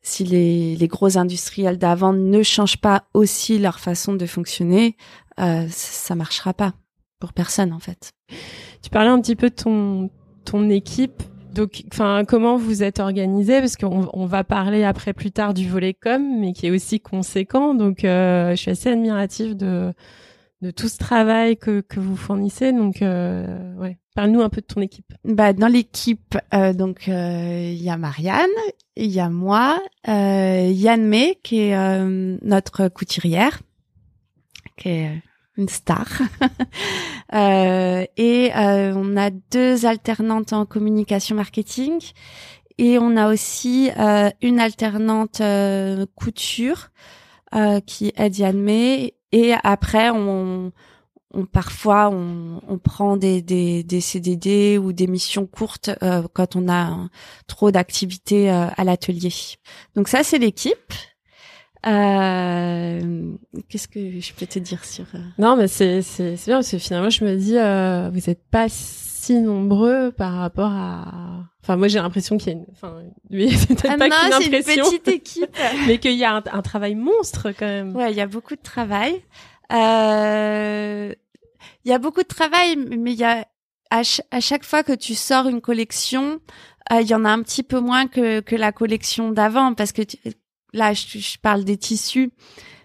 [0.03, 4.97] si les, les gros industriels d'avant ne changent pas aussi leur façon de fonctionner,
[5.41, 6.75] euh, ça marchera pas
[7.19, 8.13] pour personne en fait.
[8.83, 10.11] Tu parlais un petit peu de ton
[10.47, 11.23] ton équipe.
[11.55, 13.61] Donc, enfin, comment vous êtes organisé?
[13.61, 17.01] Parce qu'on on va parler après plus tard du volet com, mais qui est aussi
[17.01, 17.75] conséquent.
[17.75, 19.93] Donc, euh, je suis assez admirative de
[20.63, 22.73] de tout ce travail que, que vous fournissez.
[22.73, 25.13] Donc, euh, ouais, parle-nous un peu de ton équipe.
[25.25, 28.57] Bah, dans l'équipe, euh, donc il y a Marianne,
[28.97, 31.77] il y a moi, Yann May qui est
[32.43, 33.61] notre couturière,
[34.77, 35.23] qui est
[35.57, 36.07] une star.
[37.35, 42.01] euh, et euh, on a deux alternantes en communication marketing
[42.79, 46.91] et on a aussi euh, une alternante euh, couture
[47.87, 49.15] qui est Diane May.
[49.33, 50.73] Et après, on,
[51.33, 55.89] on parfois on, on prend des, des, des, CDD ou des missions courtes
[56.35, 57.09] quand on a
[57.47, 59.33] trop d'activités à l'atelier.
[59.95, 60.93] Donc ça, c'est l'équipe.
[61.87, 63.33] Euh,
[63.69, 66.79] Qu'est-ce que je peux te dire sur euh, Non, mais c'est c'est bien parce que
[66.79, 71.45] finalement je me dis euh, vous êtes pas si nombreux par rapport à.
[71.63, 72.67] Enfin, moi j'ai l'impression qu'il y a une.
[72.73, 74.85] Enfin, lui c'est peut-être ah pas qu'une impression.
[74.85, 75.57] Une petite équipe.
[75.87, 77.95] mais qu'il y a un, un, travail monstre quand même.
[77.95, 79.23] Ouais, il y a beaucoup de travail.
[79.73, 81.13] Euh...
[81.85, 83.47] Il y a beaucoup de travail, mais il y a
[83.91, 86.41] à, à chaque fois que tu sors une collection,
[86.93, 89.93] euh, il y en a un petit peu moins que, que la collection d'avant parce
[89.93, 90.19] que tu,
[90.73, 92.31] là, je, parle des tissus,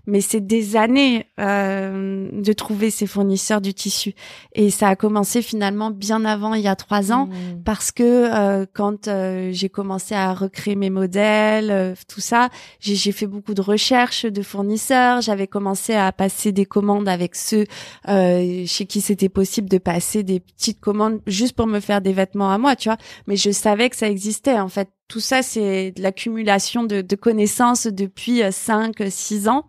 [0.08, 4.13] mais c'est des années euh, de trouver ces fournisseurs du tissu.
[4.54, 7.63] Et ça a commencé finalement bien avant, il y a trois ans, mmh.
[7.63, 13.12] parce que euh, quand euh, j'ai commencé à recréer mes modèles, euh, tout ça, j'ai
[13.12, 15.22] fait beaucoup de recherches de fournisseurs.
[15.22, 17.65] J'avais commencé à passer des commandes avec ceux
[18.08, 22.13] euh, chez qui c'était possible de passer des petites commandes juste pour me faire des
[22.13, 22.98] vêtements à moi, tu vois.
[23.28, 27.15] Mais je savais que ça existait en fait tout ça, c'est de l'accumulation de, de,
[27.17, 29.65] connaissances depuis 5, euh, 6 ans.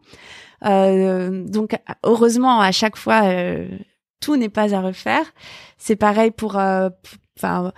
[0.64, 3.66] Euh, donc, heureusement, à chaque fois, euh,
[4.20, 5.24] tout n'est pas à refaire.
[5.78, 6.90] C'est pareil pour, euh,
[7.37, 7.72] enfin,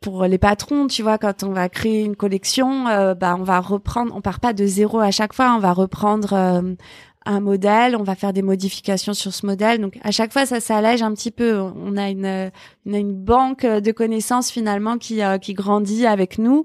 [0.00, 4.14] pour les patrons, tu vois, quand on va créer une collection, bah, on va reprendre,
[4.14, 6.76] on part pas de zéro à chaque fois, on va reprendre
[7.28, 9.80] un modèle, on va faire des modifications sur ce modèle.
[9.80, 11.58] Donc à chaque fois, ça s'allège un petit peu.
[11.58, 12.50] On a une,
[12.86, 16.64] une banque de connaissances finalement qui, qui grandit avec nous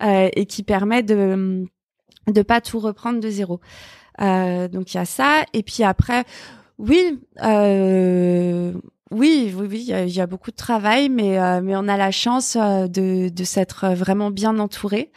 [0.00, 1.66] et qui permet de
[2.26, 3.60] de pas tout reprendre de zéro.
[4.18, 5.44] donc il y a ça.
[5.52, 6.24] Et puis après,
[6.78, 7.20] oui.
[7.42, 8.72] Euh,
[9.10, 12.10] oui, oui, oui, il y, a beaucoup de travail, mais euh, mais on a la
[12.10, 15.12] chance euh, de de s'être vraiment bien entouré,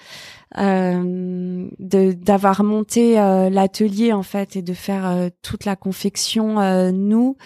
[0.58, 7.38] euh, d'avoir monté l'atelier en fait et de faire toute la confection nous.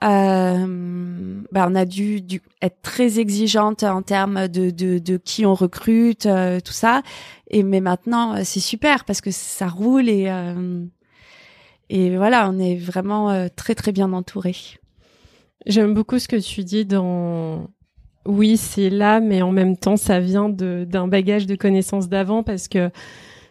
[0.00, 5.54] bah, on a dû, dû, être très exigeante en termes de, de, de qui on
[5.54, 6.28] recrute,
[6.64, 7.02] tout ça.
[7.50, 10.32] Et mais maintenant, c'est super parce que ça roule et
[11.88, 14.54] et voilà, on est vraiment très très bien entouré.
[15.66, 17.68] J'aime beaucoup ce que tu dis dans
[18.26, 22.68] oui, c'est là, mais en même temps, ça vient d'un bagage de connaissances d'avant parce
[22.68, 22.90] que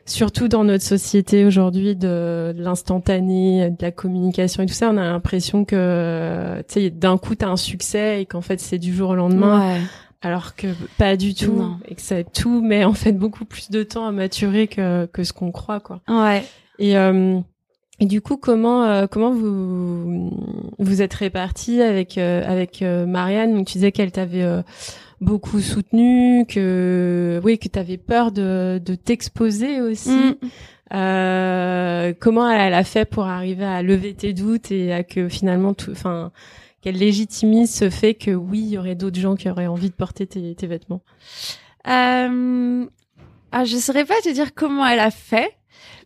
[0.06, 5.04] surtout dans notre société aujourd'hui de, l'instantané, de la communication et tout ça, on a
[5.04, 8.94] l'impression que tu sais d'un coup tu as un succès et qu'en fait c'est du
[8.94, 9.80] jour au lendemain.
[10.22, 13.84] Alors que pas du tout, et que ça tout met en fait beaucoup plus de
[13.84, 16.02] temps à maturer que, que ce qu'on croit, quoi.
[16.08, 16.44] Ouais.
[16.80, 17.40] Et euh,
[18.00, 20.32] et du coup, comment euh, comment vous
[20.80, 23.56] vous êtes répartis avec euh, avec euh, Marianne?
[23.56, 24.46] Donc tu disais qu'elle t'avait
[25.22, 30.12] beaucoup soutenu, que oui, que tu avais peur de de t'exposer aussi.
[30.12, 32.14] Mm.
[32.20, 35.92] comment elle, a fait pour arriver à lever tes doutes et à que finalement tout,
[35.92, 36.32] enfin,
[36.82, 39.96] qu'elle légitimise ce fait que oui, il y aurait d'autres gens qui auraient envie de
[39.96, 41.02] porter tes, tes vêtements?
[41.88, 42.86] Euh,
[43.52, 45.56] ah, je saurais pas te dire comment elle a fait,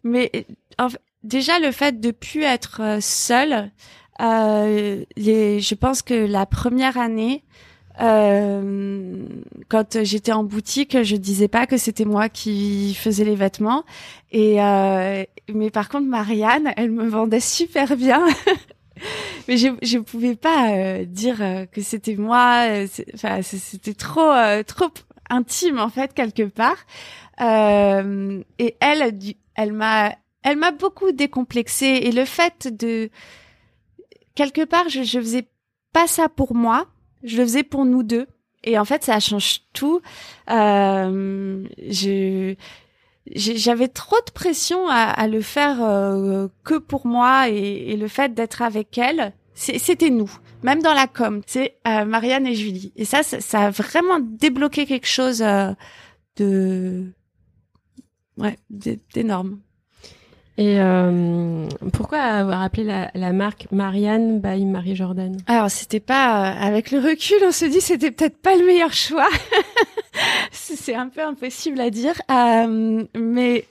[0.03, 0.45] mais
[0.77, 3.71] en fait, déjà le fait de plus être euh, seule,
[4.21, 7.43] euh, les, je pense que la première année,
[8.01, 9.27] euh,
[9.67, 13.83] quand j'étais en boutique, je disais pas que c'était moi qui faisais les vêtements.
[14.31, 18.25] Et euh, mais par contre, Marianne, elle me vendait super bien.
[19.47, 21.37] mais je je pouvais pas euh, dire
[21.71, 22.65] que c'était moi.
[23.13, 24.31] Enfin, c'était trop
[24.65, 24.89] trop
[25.29, 26.77] intime en fait quelque part.
[27.39, 29.19] et elle,
[29.55, 33.09] elle m'a elle m'a beaucoup décomplexée et le fait de
[34.35, 35.47] quelque part je je faisais
[35.93, 36.87] pas ça pour moi,
[37.23, 38.27] je le faisais pour nous deux
[38.63, 40.01] et en fait ça change tout.
[40.49, 42.55] Euh, je
[43.35, 48.07] j'avais trop de pression à, à le faire euh, que pour moi et, et le
[48.07, 50.31] fait d'être avec elle, c'était nous,
[50.63, 52.93] même dans la com, c'est euh, Marianne et Julie.
[52.95, 55.71] Et ça, ça, ça, a vraiment débloqué quelque chose euh,
[56.37, 57.11] de
[58.37, 58.57] ouais
[59.13, 59.59] d'énorme.
[60.59, 65.37] Et euh, pourquoi avoir appelé la, la, marque Marianne by Marie Jordan?
[65.47, 68.91] Alors c'était pas euh, avec le recul, on se dit c'était peut-être pas le meilleur
[68.91, 69.29] choix.
[70.51, 73.67] c'est un peu impossible à dire, euh, mais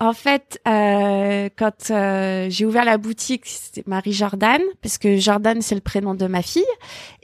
[0.00, 5.60] en fait euh, quand euh, j'ai ouvert la boutique, c'était Marie Jordan parce que Jordan
[5.60, 6.62] c'est le prénom de ma fille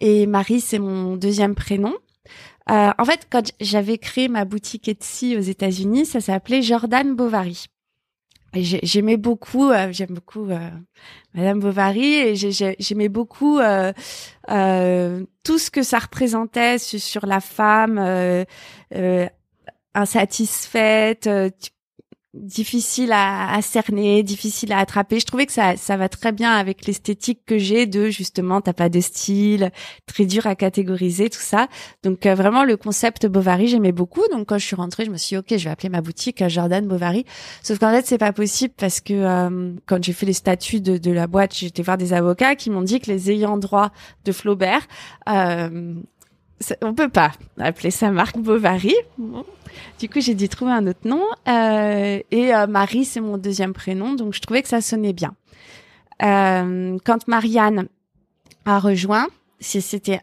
[0.01, 1.95] et Marie c'est mon deuxième prénom.
[2.67, 7.69] en fait, quand j'avais créé ma boutique Etsy aux États-Unis, ça s'appelait Jordan Bovary
[8.55, 10.71] j'aimais beaucoup euh, j'aime beaucoup euh,
[11.35, 13.93] Madame Bovary et j'aimais beaucoup euh,
[15.45, 17.99] tout ce que ça représentait sur, la femme
[19.95, 21.29] insatisfaite
[22.35, 25.19] difficile à, à, cerner, difficile à attraper.
[25.19, 28.75] Je trouvais que ça, ça va très bien avec l'esthétique que j'ai de justement t'as
[28.75, 29.71] pas de style,
[30.07, 31.69] très dur à catégoriser tout ça.
[32.03, 34.23] Donc euh, vraiment le concept Bovary j'aimais beaucoup.
[34.31, 36.43] Donc quand je suis rentrée, je me suis dit ok je vais appeler ma boutique
[36.43, 37.25] euh, Jordan Bovary.
[37.63, 40.99] Sauf qu'en fait c'est pas possible parce que euh, quand j'ai fait les statuts de,
[40.99, 43.91] de la boîte, j'étais voir des avocats qui m'ont dit que les ayants droit
[44.25, 44.87] de Flaubert
[46.83, 48.95] on peut pas appeler ça marque Bovary.
[49.99, 51.25] Du coup, j'ai dû trouver un autre nom.
[51.49, 55.35] Euh, et euh, Marie, c'est mon deuxième prénom, donc je trouvais que ça sonnait bien.
[56.23, 57.89] Euh, quand Marianne
[58.65, 59.27] a rejoint,
[59.61, 60.21] c'était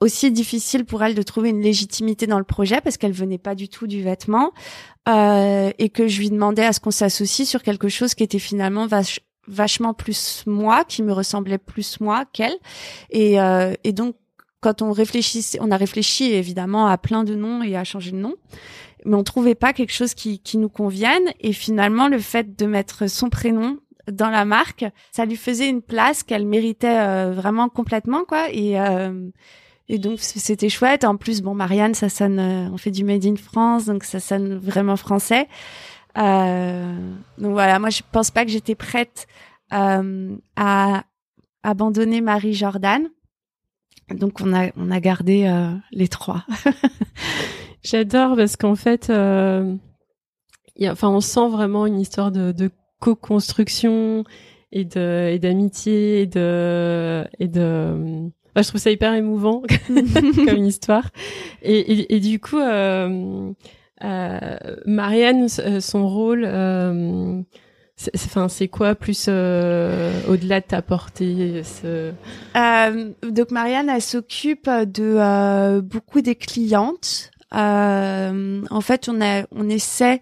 [0.00, 3.54] aussi difficile pour elle de trouver une légitimité dans le projet parce qu'elle venait pas
[3.54, 4.52] du tout du vêtement
[5.06, 8.86] et que je lui demandais à ce qu'on s'associe sur quelque chose qui était finalement
[9.46, 12.56] vachement plus moi, qui me ressemblait plus moi qu'elle.
[13.10, 13.36] Et,
[13.84, 14.16] et donc
[14.64, 18.16] quand on réfléchissait, on a réfléchi évidemment à plein de noms et à changer de
[18.16, 18.34] nom,
[19.04, 21.34] mais on trouvait pas quelque chose qui, nous convienne.
[21.40, 23.76] Et finalement, le fait de mettre son prénom
[24.10, 28.48] dans la marque, ça lui faisait une place qu'elle méritait euh, vraiment complètement, quoi.
[28.52, 29.28] Et euh,
[29.90, 31.04] donc c'était chouette.
[31.04, 34.18] En plus, bon, Marianne, ça sonne, euh, on fait du made in France, donc ça
[34.18, 35.46] sonne vraiment français.
[36.16, 39.26] donc voilà, moi je pense pas que j'étais prête
[39.70, 41.04] à
[41.62, 43.10] abandonner Marie Jordan.
[44.10, 46.44] Donc on a on a gardé euh, les trois.
[47.82, 49.74] J'adore parce qu'en fait, euh,
[50.76, 54.24] y a, enfin on sent vraiment une histoire de, de co-construction
[54.72, 59.62] et de et d'amitié et de et de je trouve ça hyper émouvant
[60.46, 61.10] comme histoire
[61.62, 63.52] et, et, et du coup euh,
[64.02, 67.42] euh, Marianne son rôle euh,
[68.16, 72.12] Enfin, c'est quoi plus euh, au-delà de t'apporter ce...
[72.56, 77.30] euh, Donc Marianne, elle s'occupe de euh, beaucoup des clientes.
[77.54, 80.20] Euh, en fait, on a, on essaie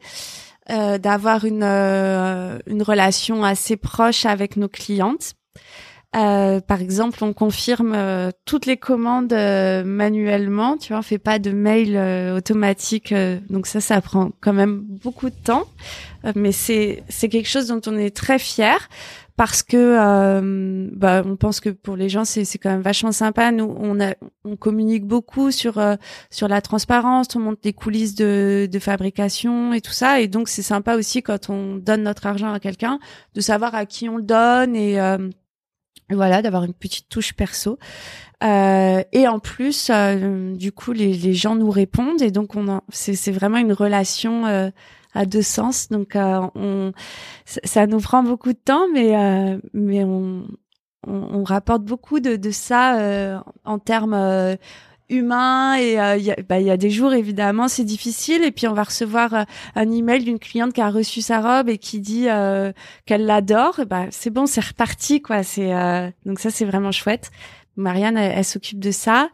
[0.70, 5.33] euh, d'avoir une une relation assez proche avec nos clientes.
[6.14, 10.76] Euh, par exemple, on confirme euh, toutes les commandes euh, manuellement.
[10.76, 11.96] Tu vois, on fait pas de mail
[12.36, 13.14] automatique.
[13.48, 15.64] donc ça, ça prend quand même beaucoup de temps.
[16.36, 18.88] mais c'est c'est quelque chose dont on est très fier
[19.36, 23.50] parce que bah, on pense que pour les gens c'est c'est quand même vachement sympa.
[23.50, 25.82] Nous on a on communique beaucoup sur
[26.30, 30.48] sur la transparence, on monte les coulisses de de fabrication et tout ça et donc
[30.48, 32.98] c'est sympa aussi quand on donne notre argent à quelqu'un
[33.34, 34.98] de savoir à qui on le donne et
[36.14, 37.78] voilà, d'avoir une petite touche perso.
[38.42, 42.80] Euh, et en plus, euh, du coup, les, les, gens nous répondent et donc on
[42.88, 44.70] c'est vraiment une relation euh,
[45.14, 45.88] à deux sens.
[45.88, 46.92] Donc, euh, on,
[47.44, 50.48] ça nous prend beaucoup de temps, mais mais on,
[51.06, 54.56] on, rapporte beaucoup de, de ça en termes
[55.12, 58.42] humain et euh, il bah, y, a des jours évidemment c'est difficile.
[58.44, 59.42] Et puis on va recevoir euh,
[59.74, 62.72] un email d'une cliente qui a reçu sa robe et qui dit euh,
[63.06, 63.80] qu'elle l'adore.
[63.86, 65.42] Bah c'est bon c'est reparti quoi.
[65.42, 65.72] C'est
[66.26, 67.30] donc ça c'est vraiment chouette.
[67.76, 69.30] Marianne, elle, s'occupe de ça.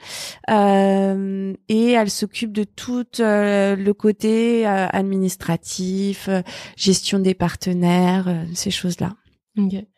[0.49, 6.29] Euh, et elle s'occupe de tout le côté administratif,
[6.77, 9.17] gestion des partenaires, ces choses-là.
[9.59, 9.89] Okay.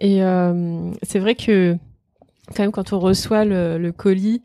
[0.00, 0.20] Et
[1.02, 1.78] c'est vrai que
[2.54, 4.42] quand même quand on reçoit le, le colis,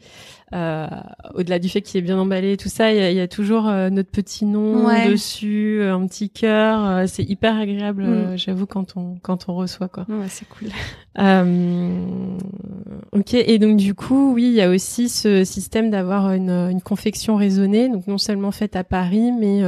[0.54, 0.86] euh,
[1.34, 3.68] au-delà du fait qu'il est bien emballé, tout ça, il y a, y a, toujours
[3.68, 6.86] euh, notre petit nom dessus, euh, un petit cœur.
[6.86, 8.38] Euh, c'est hyper agréable, mm.
[8.38, 10.06] j'avoue, quand on quand on reçoit quoi.
[10.08, 10.68] Ouais, c'est cool.
[13.14, 16.82] ok, et donc du coup, oui, il y a aussi ce système d'avoir une, une
[16.82, 19.64] confection raisonnée, donc non seulement faite à Paris, mais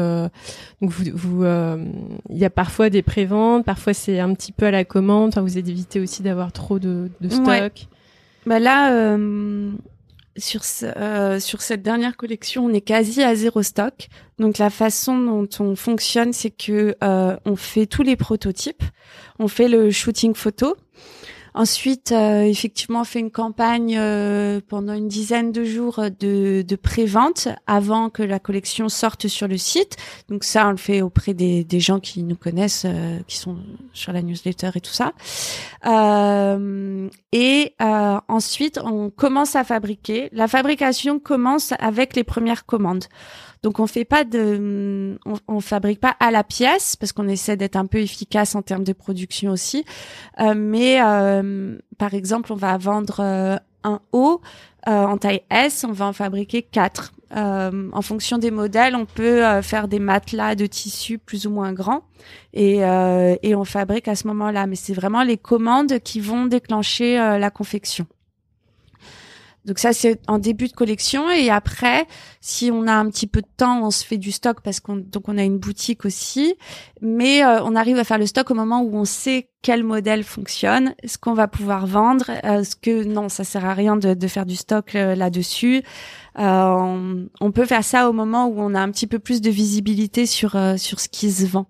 [0.81, 1.45] donc vous, vous
[2.29, 5.29] il y a parfois des préventes, parfois c'est un petit peu à la commande.
[5.29, 7.87] Enfin, vous évitez aussi d'avoir trop de, de stock.
[8.45, 9.71] Bah là, euh,
[10.37, 14.07] sur euh, sur cette dernière collection, on est quasi à zéro stock.
[14.37, 18.83] Donc la façon dont on fonctionne, c'est que euh, on fait tous les prototypes,
[19.39, 20.75] on fait le shooting photo,
[21.55, 26.75] Ensuite, euh, effectivement, on fait une campagne euh, pendant une dizaine de jours de, de
[26.75, 29.95] pré-vente avant que la collection sorte sur le site.
[30.27, 33.55] Donc ça, on le fait auprès des, des gens qui nous connaissent, euh, qui sont
[33.93, 35.13] sur la newsletter et tout ça.
[37.31, 37.73] et
[38.27, 40.27] ensuite, on commence à fabriquer.
[40.33, 43.05] La fabrication commence avec les premières commandes.
[43.65, 47.77] Donc on fait pas de, on, fabrique pas à la pièce parce qu'on essaie d'être
[47.77, 49.83] un peu efficace en termes de production aussi.
[50.39, 54.39] Euh, mais euh, par exemple, on va vendre euh, un haut
[54.85, 57.11] en taille S, on va en fabriquer quatre.
[57.31, 62.03] en fonction des modèles, on peut faire des matelas de tissu plus ou moins grands
[62.53, 64.67] et, et on fabrique à ce moment-là.
[64.67, 68.05] Mais c'est vraiment les commandes qui vont déclencher la confection.
[69.65, 72.05] Donc ça c'est en début de collection et après
[72.39, 74.97] si on a un petit peu de temps on se fait du stock parce qu'on
[74.97, 76.53] donc on a une boutique aussi
[77.01, 80.23] mais euh, on arrive à faire le stock au moment où on sait quel modèle
[80.23, 84.27] fonctionne, ce qu'on va pouvoir vendre, euh, ce que non ça sert à rien de,
[84.27, 85.81] faire du stock euh, là-dessus.
[86.35, 89.49] On, on, peut faire ça au moment où on a un petit peu plus de
[89.49, 91.65] visibilité sur sur ce qui se vend.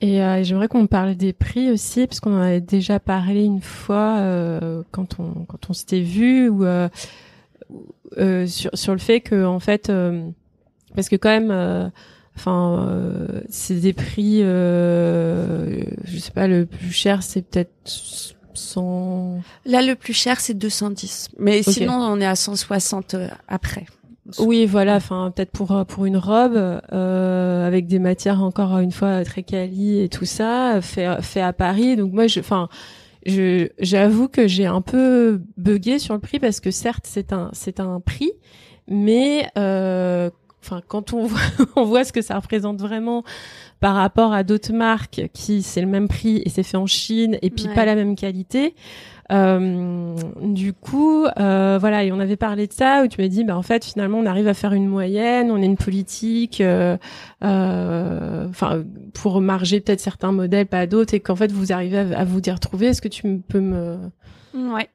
[0.00, 3.62] Et euh, j'aimerais qu'on parle des prix aussi, parce qu'on en avait déjà parlé une
[3.62, 6.88] fois euh, quand on quand on s'était vu, ou euh,
[8.18, 10.28] euh, sur sur le fait que en fait, euh,
[10.94, 11.90] parce que quand même,
[12.36, 12.88] enfin,
[13.48, 17.70] c'est des prix, je sais pas, le plus cher c'est peut-être
[18.52, 19.40] 100.
[19.64, 23.16] Là, le plus cher c'est 210, mais sinon on est à 160
[23.48, 23.86] après.
[24.38, 28.90] Oui, voilà, enfin peut-être pour euh, pour une robe euh, avec des matières encore une
[28.90, 31.96] fois très quali et tout ça, fait fait à Paris.
[31.96, 32.68] Donc moi, je, enfin,
[33.24, 37.50] je j'avoue que j'ai un peu bugué sur le prix parce que certes c'est un
[37.52, 38.32] c'est un prix,
[38.88, 40.30] mais euh,
[40.62, 41.40] enfin quand on voit
[41.76, 43.22] on voit ce que ça représente vraiment
[43.78, 47.38] par rapport à d'autres marques qui c'est le même prix et c'est fait en Chine
[47.42, 48.74] et puis pas la même qualité.
[49.32, 53.44] Euh, du coup, euh, voilà, et on avait parlé de ça où tu m'as dit,
[53.44, 56.96] bah en fait, finalement, on arrive à faire une moyenne, on est une politique, euh,
[57.40, 62.40] enfin, pour marger peut-être certains modèles, pas d'autres, et qu'en fait, vous arrivez à, vous
[62.44, 62.86] y retrouver.
[62.86, 63.98] Est-ce que tu peux me
[64.54, 64.88] Ouais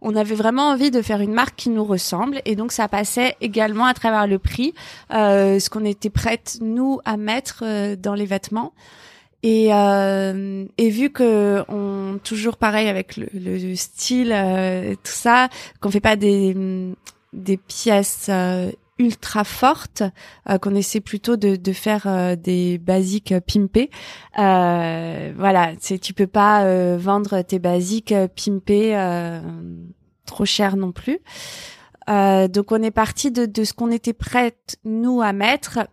[0.00, 3.34] on avait vraiment envie de faire une marque qui nous ressemble et donc ça passait
[3.40, 4.72] également à travers le prix,
[5.10, 7.64] ce qu'on était prête nous à mettre
[7.96, 8.74] dans les vêtements.
[9.42, 15.48] Et, euh, et vu que on toujours pareil avec le, le style, euh, tout ça,
[15.80, 16.94] qu'on fait pas des
[17.32, 20.02] des pièces euh, ultra fortes,
[20.48, 23.90] euh, qu'on essaie plutôt de, de faire des basiques pimpés.
[24.34, 28.98] voilà, c'est tu peux pas vendre tes basiques pimpés
[30.26, 31.20] trop cher non plus.
[32.08, 35.86] donc on est parti de, de ce qu'on était prête nous à mettre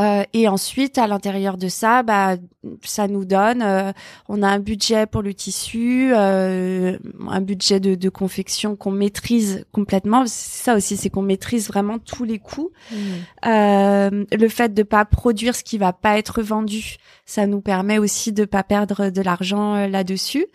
[0.00, 2.36] euh, et ensuite, à l'intérieur de ça, bah,
[2.84, 3.92] ça nous donne, euh,
[4.28, 6.96] on a un budget pour le tissu, euh,
[7.28, 10.24] un budget de, de confection qu'on maîtrise complètement.
[10.26, 12.70] Ça aussi, c'est qu'on maîtrise vraiment tous les coûts.
[12.92, 14.24] Mmh.
[14.32, 16.96] le fait de pas produire ce qui va pas être vendu,
[17.26, 20.46] ça nous permet aussi de pas perdre de l'argent là-dessus.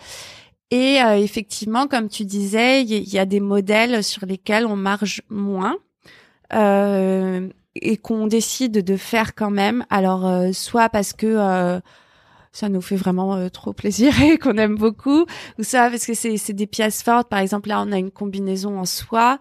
[0.71, 5.21] Et effectivement, comme tu disais, il y, y, a des modèles sur lesquels on marge
[5.29, 5.75] moins.
[6.53, 9.85] Euh, et qu'on décide de faire quand même.
[9.89, 11.79] Alors euh, soit parce que euh,
[12.51, 15.25] ça nous fait vraiment euh, trop plaisir et qu'on aime beaucoup,
[15.59, 17.29] ou soit parce que c'est des pièces fortes.
[17.29, 19.39] Par exemple là, on a une combinaison en soie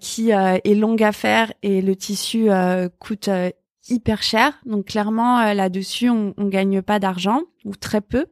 [0.00, 2.50] qui est longue à faire et le tissu
[3.00, 3.28] coûte
[3.88, 4.52] hyper cher.
[4.64, 8.26] Donc clairement là-dessus, on, on gagne pas d'argent ou très peu.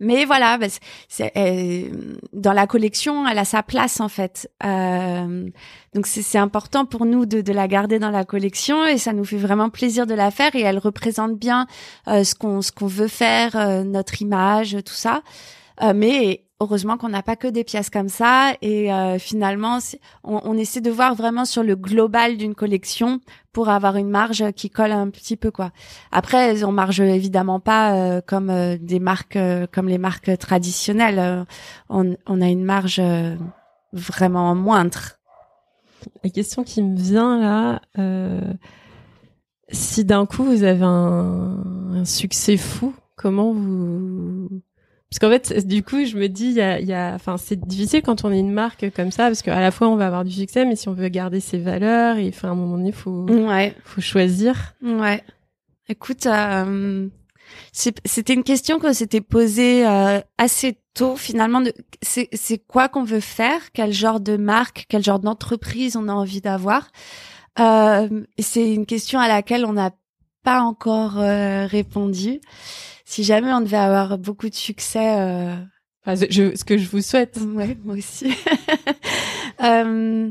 [0.00, 0.66] Mais voilà, bah,
[1.08, 1.90] c'est, euh,
[2.32, 4.50] dans la collection, elle a sa place en fait.
[4.64, 5.48] Euh,
[5.94, 9.24] donc c'est important pour nous de, de, la garder dans la collection et ça nous
[9.24, 11.66] fait vraiment plaisir de la faire et elle représente bien
[12.08, 15.22] euh, ce qu'on ce qu'on veut faire, euh, notre image, tout ça.
[15.82, 19.78] Euh, mais heureusement qu'on n'a pas que des pièces comme ça et euh, finalement
[20.22, 23.20] on, essaie de voir vraiment sur le global d'une collection
[23.52, 25.72] pour avoir une marge qui colle un petit peu quoi.
[26.12, 29.38] Après on marge évidemment pas euh, comme euh, des marques
[29.72, 31.46] comme les marques traditionnelles.
[31.88, 33.02] On, a une marge
[33.92, 35.18] vraiment moindre.
[36.24, 37.80] La question qui me vient là,
[39.68, 44.48] si d'un coup vous avez un succès fou, comment vous
[45.12, 47.60] parce qu'en fait, du coup, je me dis, il y a, y a, enfin, c'est
[47.60, 50.24] difficile quand on est une marque comme ça, parce qu'à la fois on va avoir
[50.24, 52.92] du succès, mais si on veut garder ses valeurs, il faut à un moment donné,
[52.92, 53.74] faut, ouais.
[53.84, 54.72] faut choisir.
[54.82, 55.22] Ouais.
[55.90, 57.08] Écoute, euh,
[57.72, 61.60] c'était une question qu'on s'était posée euh, assez tôt finalement.
[62.00, 66.40] C'est quoi qu'on veut faire, quel genre de marque, quel genre d'entreprise on a envie
[66.40, 66.88] d'avoir?
[67.60, 69.90] Euh, c'est une question à laquelle on n'a
[70.42, 72.40] pas encore euh, répondu
[73.04, 75.18] si jamais on devait avoir beaucoup de succès.
[75.18, 75.56] Euh...
[76.04, 77.38] Enfin, je, ce que je vous souhaite.
[77.54, 78.34] Ouais, moi aussi.
[79.62, 80.30] euh,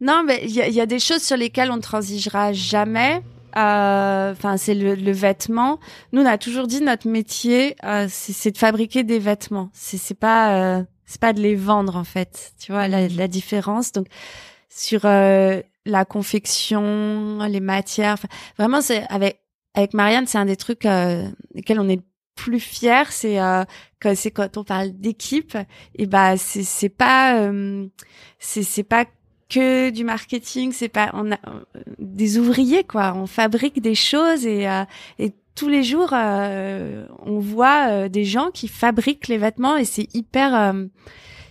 [0.00, 3.22] non, mais il y a, y a, des choses sur lesquelles on transigera jamais.
[3.56, 5.78] Euh, enfin, c'est le, le, vêtement.
[6.12, 9.70] Nous, on a toujours dit notre métier, euh, c'est de fabriquer des vêtements.
[9.74, 12.52] C'est pas, euh, c'est pas de les vendre en fait.
[12.58, 13.92] Tu vois la, la différence.
[13.92, 14.06] Donc,
[14.68, 18.16] sur la confection, les matières,
[18.56, 19.42] vraiment, c'est avec
[19.74, 22.00] avec Marianne, c'est un des trucs euh, lesquels on est
[22.34, 23.64] plus fier, c'est euh,
[24.00, 25.56] quand c'est quand on parle d'équipe,
[25.94, 27.86] et bah c'est c'est pas euh,
[28.38, 29.04] c'est c'est pas
[29.48, 34.46] que du marketing, c'est pas on a euh, des ouvriers quoi, on fabrique des choses
[34.46, 34.84] et euh,
[35.18, 40.72] et tous les jours on voit des gens qui fabriquent les vêtements et c'est hyper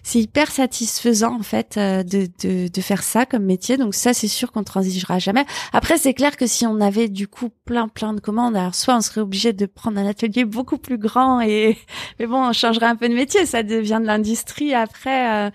[0.03, 3.77] c'est hyper satisfaisant en fait euh, de, de, de, faire ça comme métier.
[3.77, 5.45] Donc ça, c'est sûr qu'on transigera jamais.
[5.73, 8.95] Après, c'est clair que si on avait du coup plein plein de commandes, alors soit
[8.95, 11.77] on serait obligé de prendre un atelier beaucoup plus grand et
[12.19, 13.45] mais bon, on changerait un peu de métier.
[13.45, 15.47] Ça devient de l'industrie après.
[15.47, 15.51] Euh,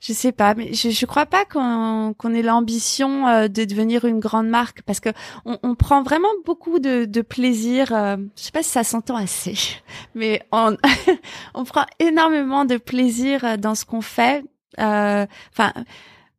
[0.00, 4.06] je sais pas, mais je, je crois pas qu'on qu'on ait l'ambition euh, de devenir
[4.06, 5.10] une grande marque parce que
[5.44, 7.92] on, on prend vraiment beaucoup de, de plaisir.
[7.92, 9.54] Euh, je sais pas si ça s'entend assez,
[10.14, 10.76] mais on
[11.54, 14.42] on prend énormément de plaisir euh, dans ce qu'on fait.
[14.78, 15.72] Euh, enfin.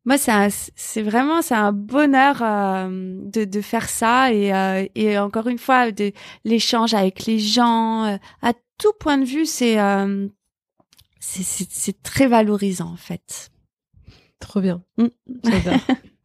[0.04, 0.32] moi, c'est
[0.74, 6.12] c'est vraiment c'est un bonheur de, de faire ça et, et encore une fois de
[6.44, 9.76] l'échange avec les gens à tout point de vue c'est
[11.20, 13.51] c'est très valorisant en fait.
[14.42, 14.82] Trop bien.
[14.98, 15.06] Mm.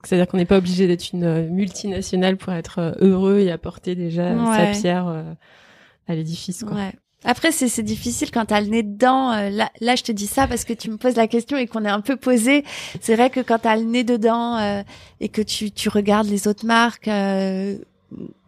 [0.04, 3.96] C'est-à-dire qu'on n'est pas obligé d'être une euh, multinationale pour être euh, heureux et apporter
[3.96, 5.34] déjà sa pierre euh,
[6.08, 6.64] à l'édifice.
[6.64, 6.94] Ouais.
[7.24, 9.32] Après, c'est difficile quand t'as le nez dedans.
[9.50, 11.84] Là, là, je te dis ça parce que tu me poses la question et qu'on
[11.84, 12.64] est un peu posé.
[13.02, 14.84] C'est vrai que quand t'as le nez dedans
[15.20, 17.10] et que tu, tu regardes les autres marques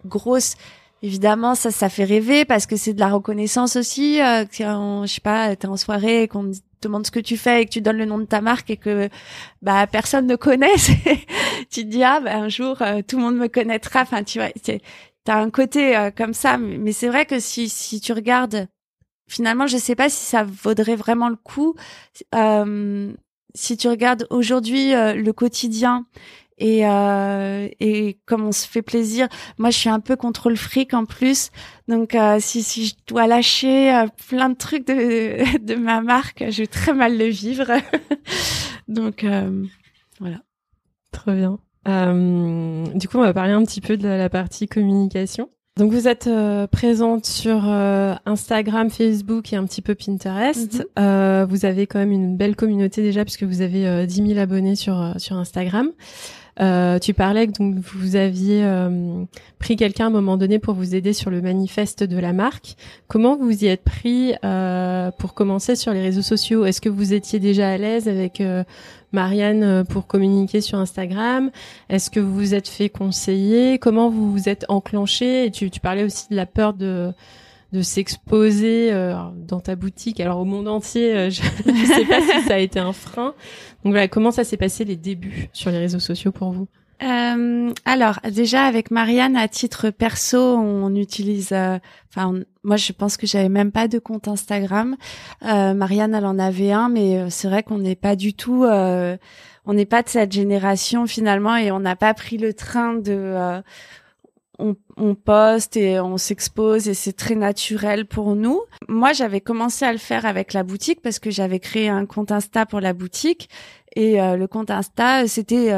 [0.05, 0.55] grosses,
[1.01, 4.22] évidemment, ça, ça fait rêver parce que c'est de la reconnaissance aussi.
[4.22, 6.51] Euh, je sais pas, t'es en soirée et qu'on
[6.82, 8.77] demande ce que tu fais et que tu donnes le nom de ta marque et
[8.77, 9.09] que
[9.61, 10.75] bah personne ne connaît,
[11.69, 14.01] tu te dis ah bah, un jour euh, tout le monde me connaîtra.
[14.01, 14.49] Enfin tu vois,
[15.23, 18.67] t'as un côté euh, comme ça, mais c'est vrai que si si tu regardes,
[19.27, 21.75] finalement je sais pas si ça vaudrait vraiment le coup.
[22.36, 23.13] Euh,
[23.55, 26.05] si tu regardes aujourd'hui le quotidien
[26.60, 30.93] et euh, et comme on se fait plaisir moi je suis un peu contrôle fric
[30.93, 31.49] en plus
[31.88, 36.43] donc euh, si si je dois lâcher euh, plein de trucs de de ma marque
[36.49, 37.72] je vais très mal le vivre
[38.88, 39.66] donc euh,
[40.20, 40.41] voilà
[41.12, 45.49] très bien du coup on va parler un petit peu de la partie communication
[45.80, 50.74] donc vous êtes euh, présente sur euh, Instagram, Facebook et un petit peu Pinterest.
[50.74, 50.86] Mhm.
[50.99, 54.39] euh, vous avez quand même une belle communauté déjà puisque vous avez euh, 10 000
[54.39, 55.89] abonnés sur euh, sur Instagram.
[57.01, 58.68] Tu parlais que donc vous aviez
[59.60, 62.76] pris quelqu'un à un moment donné pour vous aider sur le manifeste de la marque.
[63.07, 64.34] Comment vous y êtes pris
[65.18, 66.66] pour commencer sur les réseaux sociaux?
[66.66, 68.41] Est-ce que vous étiez déjà à l'aise avec
[69.12, 71.51] Marianne euh, pour communiquer sur Instagram?
[71.89, 73.80] Est-ce que vous vous êtes fait conseiller?
[73.80, 75.45] Comment vous vous êtes enclenché?
[75.45, 77.12] Et tu, tu parlais aussi de la peur de
[77.72, 81.41] de s'exposer euh, dans ta boutique, alors au monde entier, euh, je
[81.72, 83.36] ne sais pas si ça a été un frein.
[83.84, 86.67] Donc voilà, comment ça s'est passé les débuts sur les réseaux sociaux pour vous?
[87.01, 91.53] Euh, alors déjà avec Marianne à titre perso, on utilise.
[91.53, 94.97] Euh, enfin, moi je pense que j'avais même pas de compte Instagram.
[95.45, 98.65] Euh, Marianne elle en avait un, mais euh, c'est vrai qu'on n'est pas du tout.
[98.65, 103.61] On n'est pas de cette génération finalement et on n'a pas pris le train de.
[104.60, 108.62] On, on, poste et on s'expose et c'est très naturel pour nous.
[108.88, 112.32] Moi, j'avais commencé à le faire avec la boutique parce que j'avais créé un compte
[112.32, 113.49] Insta pour la boutique.
[113.95, 115.72] Et le compte Insta, c'était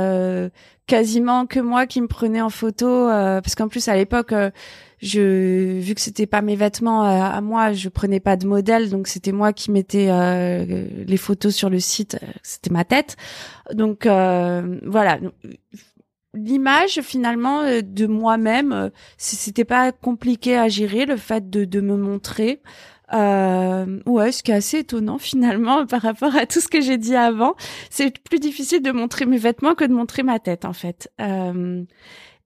[0.91, 4.51] quasiment que moi qui me prenais en photo euh, parce qu'en plus à l'époque euh,
[5.01, 8.89] je vu que c'était pas mes vêtements euh, à moi je prenais pas de modèle
[8.89, 10.09] donc c'était moi qui mettais
[11.07, 13.15] les photos sur le site c'était ma tête.
[13.73, 15.19] Donc voilà
[16.33, 22.61] l'image finalement de moi-même c'était pas compliqué à gérer le fait de, de me montrer
[23.13, 26.97] euh, ouais, ce qui est assez étonnant finalement par rapport à tout ce que j'ai
[26.97, 27.55] dit avant.
[27.89, 31.11] C'est plus difficile de montrer mes vêtements que de montrer ma tête en fait.
[31.19, 31.83] Euh,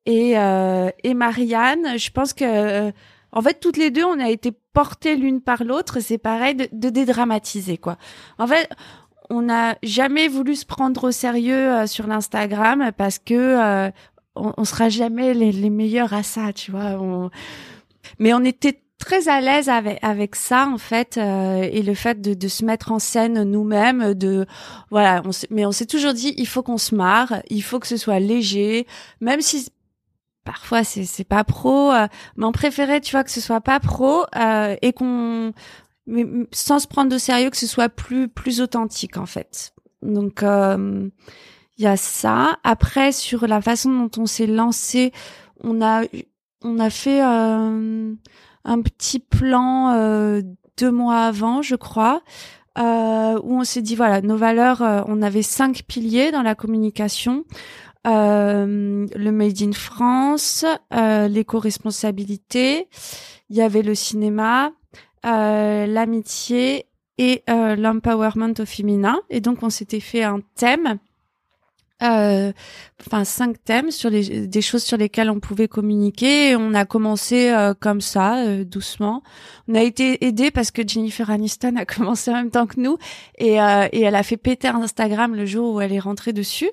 [0.06, 2.92] et, euh, et Marianne, je pense que
[3.32, 6.00] en fait toutes les deux on a été portées l'une par l'autre.
[6.00, 7.98] C'est pareil de, de, dédramatiser quoi.
[8.38, 8.70] En fait.
[9.30, 13.92] On n'a jamais voulu se prendre au sérieux euh, sur l'Instagram parce que euh,
[14.36, 16.98] on, on, sera jamais les, les meilleurs à ça, tu vois.
[17.02, 17.30] On...
[18.20, 22.22] Mais on était très à l'aise avec avec ça en fait euh, et le fait
[22.22, 24.46] de, de se mettre en scène nous-mêmes de
[24.90, 27.88] voilà on mais on s'est toujours dit il faut qu'on se marre il faut que
[27.88, 28.88] ce soit léger
[29.20, 29.70] même si
[30.46, 32.08] parfois c'est c'est pas pro euh,
[32.38, 35.52] mais on préférait tu vois que ce soit pas pro euh, et qu'on
[36.52, 41.10] sans se prendre de sérieux que ce soit plus plus authentique en fait donc euh,
[41.78, 45.12] il y a ça après sur la façon dont on s'est lancé
[45.64, 46.04] on a
[46.64, 48.14] on a fait euh,
[48.66, 50.42] un petit plan euh,
[50.78, 52.22] deux mois avant, je crois,
[52.78, 56.56] euh, où on s'est dit voilà, nos valeurs, euh, on avait cinq piliers dans la
[56.56, 57.46] communication.
[58.08, 62.88] Euh, le Made in France, euh, l'éco-responsabilité,
[63.50, 64.72] il y avait le cinéma,
[65.26, 66.86] l'amitié
[67.18, 69.20] et l'empowerment au féminin.
[69.30, 71.00] Et donc on s'était fait un thème
[72.20, 72.52] euh,
[73.02, 76.52] enfin cinq thèmes sur les des choses sur lesquelles on pouvait communiquer.
[76.52, 79.24] Et on a commencé euh, comme ça euh, doucement.
[79.68, 82.98] On a été aidé parce que Jennifer Aniston a commencé en même temps que nous.
[83.38, 86.70] Et euh, et elle a fait péter Instagram le jour où elle est rentrée dessus.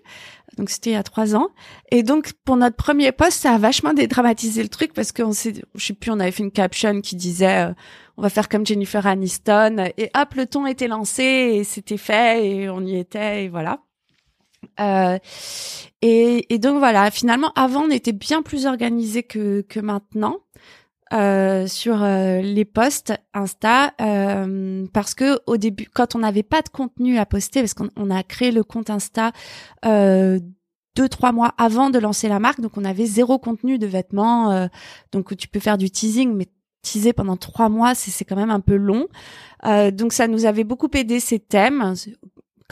[0.58, 1.48] Donc c'était il y a trois ans.
[1.90, 5.54] Et donc pour notre premier post ça a vachement dédramatisé le truc parce qu'on s'est
[5.74, 7.68] je sais plus on avait fait une caption qui disait
[8.16, 9.86] on va faire comme Jennifer Aniston.
[9.96, 13.80] Et hop le ton était lancé et c'était fait et on y était et voilà
[14.80, 15.18] euh,
[16.00, 20.38] et, et, donc voilà, finalement, avant, on était bien plus organisé que, que maintenant.
[21.12, 26.62] Euh, sur euh, les posts Insta euh, parce que au début quand on n'avait pas
[26.62, 29.32] de contenu à poster parce qu'on a créé le compte Insta
[29.84, 30.40] euh,
[30.96, 34.52] deux trois mois avant de lancer la marque donc on avait zéro contenu de vêtements
[34.52, 34.68] euh,
[35.10, 36.46] donc tu peux faire du teasing mais
[36.80, 39.06] teaser pendant trois mois c'est quand même un peu long
[39.92, 41.94] donc ça nous avait beaucoup aidé ces thèmes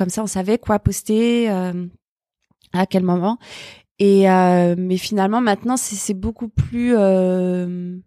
[0.00, 1.86] comme ça, on savait quoi poster, euh,
[2.72, 3.36] à quel moment.
[3.98, 7.98] Et euh, mais finalement, maintenant, c'est beaucoup plus euh,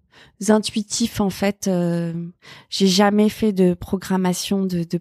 [0.49, 1.69] intuitif en fait.
[2.71, 4.99] J'ai jamais fait de programmation de, de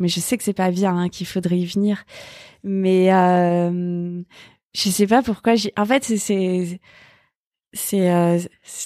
[0.00, 2.02] mais je sais que c'est pas bien hein, qu'il faudrait y venir.
[2.64, 5.54] Mais je sais pas pourquoi.
[5.76, 6.80] En fait, c'est
[7.72, 8.38] c'est euh,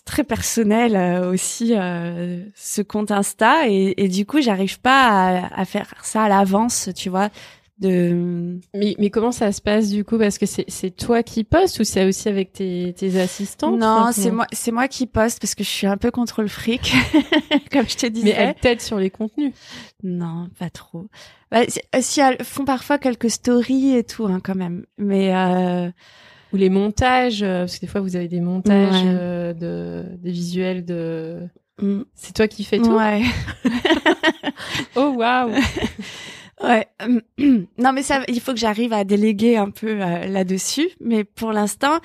[0.05, 5.61] très personnel euh, aussi euh, ce compte Insta et, et, du coup j'arrive pas à,
[5.61, 7.31] à, faire ça à l'avance tu vois
[7.79, 8.59] de.
[8.75, 10.19] Mais, mais comment ça se passe du coup?
[10.19, 14.11] Parce que c'est c'est toi qui postes ou c'est aussi avec tes tes assistants Non,
[14.13, 16.95] c'est moi c'est moi qui poste parce que je suis un peu contre le fric,
[17.73, 18.27] comme je te disais.
[18.27, 19.53] Mais elles t'aident sur les contenus
[20.03, 21.09] Non, pas trop.
[21.51, 21.63] Bah,
[22.01, 24.87] si elles font parfois quelques stories et tout, hein, quand même.
[24.99, 25.91] Mais euh...
[26.55, 30.31] ou les montages, euh, parce que des fois vous avez des montages euh, de des
[30.31, 31.41] visuels de.
[31.83, 32.03] Mm.
[32.15, 32.95] C'est toi qui fais tout.
[32.95, 33.23] Ouais.
[34.97, 35.51] oh waouh.
[36.63, 36.87] Ouais.
[37.39, 40.89] non, mais ça, il faut que j'arrive à déléguer un peu euh, là-dessus.
[41.01, 41.99] Mais pour l'instant,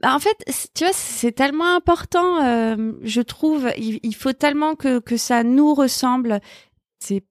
[0.00, 0.36] bah, en fait,
[0.74, 2.42] tu vois, c'est tellement important.
[2.44, 6.40] Euh, je trouve, il, faut tellement que que ça nous ressemble.
[7.00, 7.24] C'est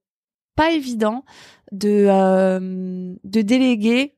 [0.56, 1.24] pas évident
[1.72, 4.14] de de déléguer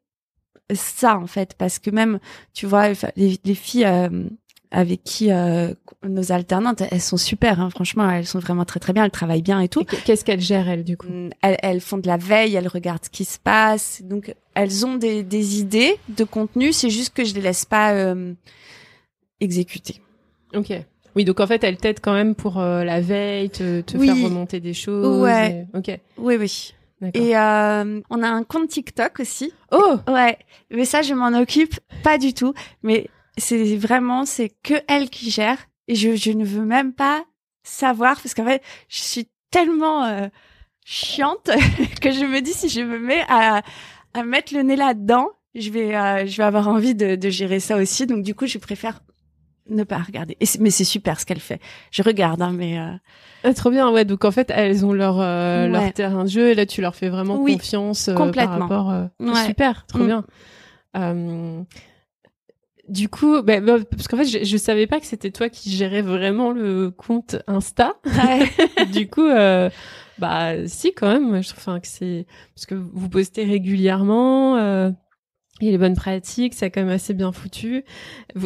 [0.74, 2.20] ça en fait, parce que même,
[2.53, 3.86] tu vois, les, les filles
[4.76, 8.91] avec qui euh, nos alternantes, elles sont super, hein, franchement, elles sont vraiment très très
[8.91, 9.84] bien, elles travaillent bien et tout.
[10.05, 13.05] Qu'est-ce qu'elles gèrent elles du coup mm, elles, elles, font de la veille, elles regardent
[13.05, 17.24] ce qui se passe, donc elles ont des, des idées de contenu, c'est juste que
[17.24, 18.34] je les laisse pas euh,
[19.39, 20.01] exécuter.
[20.53, 20.74] Ok.
[21.16, 24.22] Oui, donc en fait, elles t'aident quand même pour euh, la veille, te, te faire
[24.22, 25.24] remonter des choses.
[25.24, 25.66] Ouais.
[25.74, 25.97] Ok.
[26.18, 26.74] Oui, oui.
[27.14, 29.53] Et euh, on a un compte TikTok aussi.
[29.72, 30.38] Oh ouais,
[30.72, 32.53] mais ça je m'en occupe pas du tout.
[32.84, 37.24] Mais c'est vraiment c'est que elle qui gère et je, je ne veux même pas
[37.64, 40.28] savoir parce qu'en fait je suis tellement euh,
[40.86, 41.49] chiante
[42.01, 43.62] que je me dis si je me mets à,
[44.14, 47.60] à mettre le nez là-dedans je vais euh, je vais avoir envie de, de gérer
[47.60, 48.99] ça aussi donc du coup je préfère
[49.70, 51.59] ne pas regarder et mais c'est super ce qu'elle fait
[51.91, 52.91] je regarde hein, mais euh...
[53.43, 56.49] Ah, trop bien ouais donc en fait elles ont leur euh, leur terrain de jeu
[56.49, 58.68] et là tu leur fais vraiment confiance complètement.
[58.68, 59.45] par rapport ouais.
[59.45, 60.07] super trop mm.
[60.07, 60.26] bien
[62.88, 65.72] du coup, bah, bah, parce qu'en fait, je, je savais pas que c'était toi qui
[65.72, 67.95] gérais vraiment le compte Insta.
[68.93, 69.70] du coup, euh,
[70.20, 71.41] bah si quand même.
[71.41, 74.93] Je trouve que c'est parce que vous postez régulièrement.
[75.62, 77.86] Et les bonnes pratiques, c'est quand même assez bien foutu.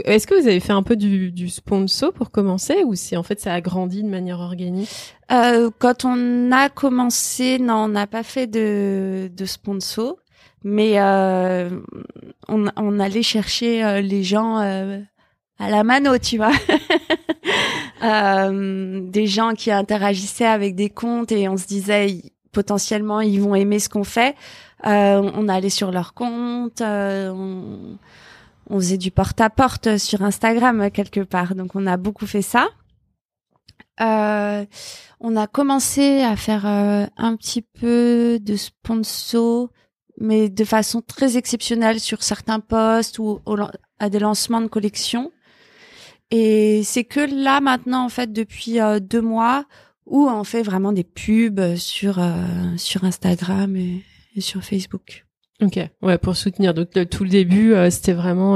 [0.06, 3.24] Est-ce que vous avez fait un peu du, du sponsor pour commencer ou si en
[3.24, 5.16] fait ça a grandi de manière organique?
[5.32, 10.18] Euh, Quand on a commencé, non, on n'a pas fait de, de sponsor
[10.64, 11.70] mais euh,
[12.48, 15.00] on, on, allait chercher euh, les gens euh,
[15.58, 16.52] à la mano, tu vois.
[18.04, 23.56] euh, des gens qui interagissaient avec des comptes et on se disait potentiellement ils vont
[23.56, 24.36] aimer ce qu'on fait.
[24.86, 27.98] Euh, on allait sur leur compte, on,
[28.70, 31.56] on, faisait du porte-à-porte sur Instagram quelque part.
[31.56, 32.70] Donc on a beaucoup fait ça.
[34.00, 39.70] on a commencé à faire un petit peu de sponsor
[40.20, 43.40] mais de façon très exceptionnelle sur certains postes ou
[44.00, 45.32] à des lancements de collections.
[46.32, 49.66] Et c'est que là maintenant, en fait, depuis euh, deux mois,
[50.06, 52.44] où on fait vraiment des pubs sur euh,
[52.78, 54.04] sur Instagram et,
[54.38, 55.26] sur Facebook.
[55.62, 56.74] Ok, ouais, pour soutenir.
[56.74, 58.56] Donc tout le début, euh, c'était vraiment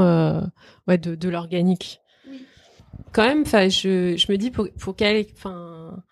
[0.88, 2.00] ouais de, de l'organique.
[2.30, 2.44] Oui.
[3.12, 6.02] Quand même, enfin, je je me dis pour pour quel, enfin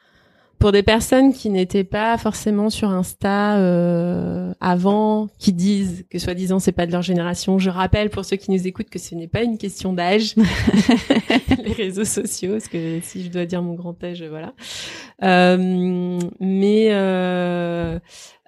[0.62, 6.60] pour des personnes qui n'étaient pas forcément sur Insta euh, avant, qui disent que soi-disant
[6.60, 9.26] c'est pas de leur génération, je rappelle pour ceux qui nous écoutent que ce n'est
[9.26, 10.36] pas une question d'âge,
[11.64, 14.52] les réseaux sociaux, parce que si je dois dire mon grand âge, voilà.
[15.24, 16.90] Euh, mais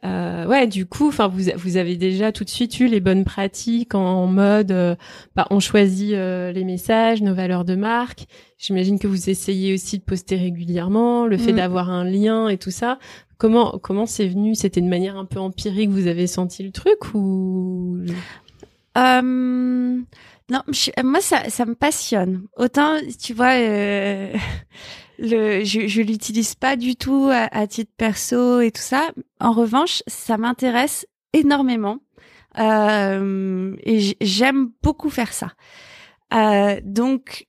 [0.04, 3.24] euh, ouais, du coup, enfin, vous, vous avez déjà tout de suite eu les bonnes
[3.24, 4.96] pratiques en, mode, euh,
[5.34, 8.26] bah, on choisit euh, les messages, nos valeurs de marque.
[8.58, 11.56] J'imagine que vous essayez aussi de poster régulièrement, le fait mm.
[11.56, 12.98] d'avoir un lien et tout ça.
[13.38, 14.54] Comment comment c'est venu?
[14.54, 15.90] C'était de manière un peu empirique.
[15.90, 17.98] Vous avez senti le truc ou?
[18.96, 20.62] Euh, Non,
[21.02, 22.42] moi ça ça me passionne.
[22.56, 23.54] Autant tu vois.
[25.20, 29.10] Euh le, je, je l'utilise pas du tout à, titre perso et tout ça.
[29.40, 31.98] En revanche, ça m'intéresse énormément
[32.58, 35.52] euh, et j'aime beaucoup faire ça.
[36.32, 37.46] Euh, donc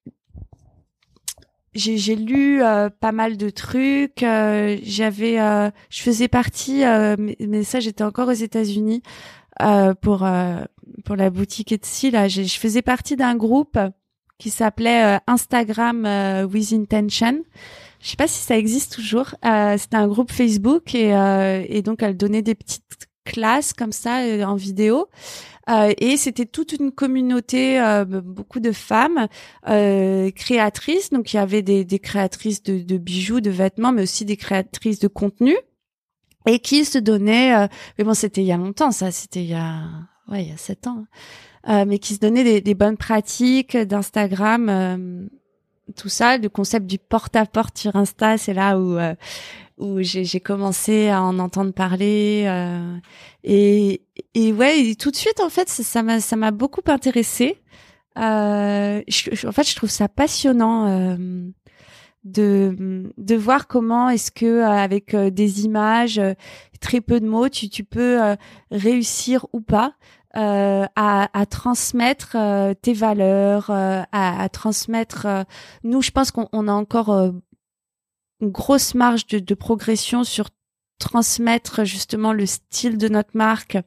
[1.75, 4.23] j'ai lu euh, pas mal de trucs.
[4.23, 6.83] Euh, j'avais, euh, je faisais partie,
[7.17, 9.01] mais, mais, ça j'étais encore aux États-Unis
[10.01, 10.27] pour
[11.03, 12.27] pour la boutique Etsy là.
[12.27, 13.77] Je faisais partie d'un groupe
[14.37, 17.43] qui s'appelait euh, Instagram euh, with Intention.
[18.01, 19.35] Je sais pas si ça existe toujours.
[19.45, 22.83] Euh, C'était un groupe Facebook et, euh, et donc elle donnait des petites
[23.25, 25.07] classes comme ça en vidéo.
[25.69, 29.27] Euh, et c'était toute une communauté, euh, beaucoup de femmes
[29.67, 31.09] euh, créatrices.
[31.09, 34.37] Donc il y avait des, des créatrices de, de, bijoux, de vêtements, mais aussi des
[34.37, 35.55] créatrices de contenu
[36.45, 37.67] et qui se donnaient.
[37.97, 39.11] mais bon, c'était il y a longtemps, ça.
[39.11, 39.81] C'était il y a,
[40.27, 41.05] ouais, il y a sept ans.
[41.67, 45.25] Euh, mais qui se donnaient des, des bonnes pratiques d'Instagram euh,
[45.95, 46.37] tout ça.
[46.37, 48.97] Le concept du porte-à-porte sur Insta, c'est là où
[49.77, 52.47] où j'ai commencé à en entendre parler
[53.43, 54.01] et
[54.33, 57.57] et ouais, tout de suite en fait ça m'a ça m'a beaucoup intéressé.
[58.17, 59.01] Euh,
[59.45, 61.17] en fait, je trouve ça passionnant euh,
[62.23, 66.21] de de voir comment est-ce que euh, avec euh, des images,
[66.79, 68.19] très peu de mots, tu tu peux
[68.71, 69.93] réussir ou pas
[70.35, 72.37] à, à transmettre
[72.81, 75.27] tes valeurs, à, à transmettre.
[75.83, 77.09] nous, je pense qu'on a encore
[78.41, 80.49] une grosse marge de, de progression sur
[80.99, 83.77] transmettre justement le style de notre marque,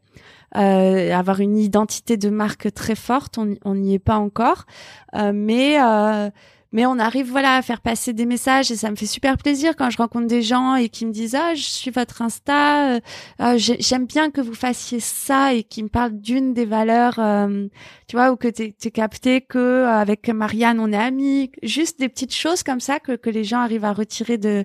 [0.56, 3.38] euh, avoir une identité de marque très forte.
[3.38, 4.66] On n'y est pas encore,
[5.14, 6.30] euh, mais euh,
[6.72, 9.74] mais on arrive voilà à faire passer des messages et ça me fait super plaisir
[9.76, 13.00] quand je rencontre des gens et qui me disent ah je suis votre Insta euh,
[13.38, 17.68] ah, j'aime bien que vous fassiez ça et qui me parlent d'une des valeurs euh,
[18.06, 21.50] tu vois ou que tu es capté que euh, avec Marianne on est amis.
[21.62, 24.64] Juste des petites choses comme ça que les gens arrivent à retirer de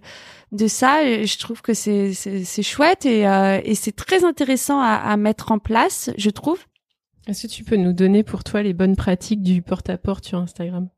[0.52, 3.22] de ça je trouve que c'est c'est chouette et
[3.64, 6.60] et c'est très intéressant à, à mettre en place je trouve.
[7.28, 10.90] Est-ce que tu peux nous donner pour toi les bonnes pratiques du porte-à-porte sur Instagram?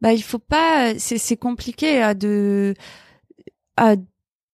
[0.00, 2.74] Bah il faut pas c'est compliqué à de
[3.76, 3.96] à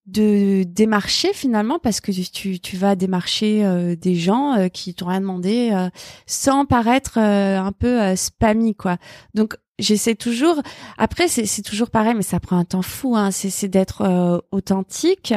[0.07, 5.07] de démarcher finalement parce que tu tu vas démarcher euh, des gens euh, qui t'ont
[5.07, 5.89] rien demandé euh,
[6.27, 8.99] sans paraître un peu spammy quoi.
[9.35, 10.61] Donc j'essaie toujours
[10.99, 15.35] après c'est toujours pareil mais ça prend un temps fou hein c'est c'est d'être authentique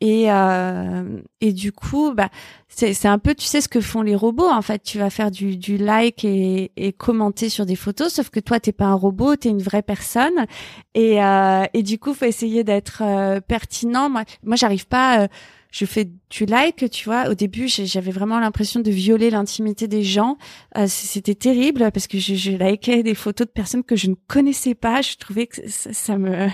[0.00, 2.28] et euh, et du coup, bah
[2.68, 4.48] c'est c'est un peu, tu sais ce que font les robots.
[4.48, 8.28] En fait, tu vas faire du du like et et commenter sur des photos, sauf
[8.30, 10.46] que toi t'es pas un robot, t'es une vraie personne.
[10.94, 14.10] Et euh, et du coup, faut essayer d'être euh, pertinent.
[14.10, 15.22] Moi, moi, j'arrive pas.
[15.22, 15.28] Euh,
[15.72, 17.28] je fais du like, tu vois.
[17.28, 20.38] Au début, j'avais vraiment l'impression de violer l'intimité des gens.
[20.78, 24.14] Euh, c'était terrible parce que je, je likais des photos de personnes que je ne
[24.26, 25.02] connaissais pas.
[25.02, 26.48] Je trouvais que ça, ça me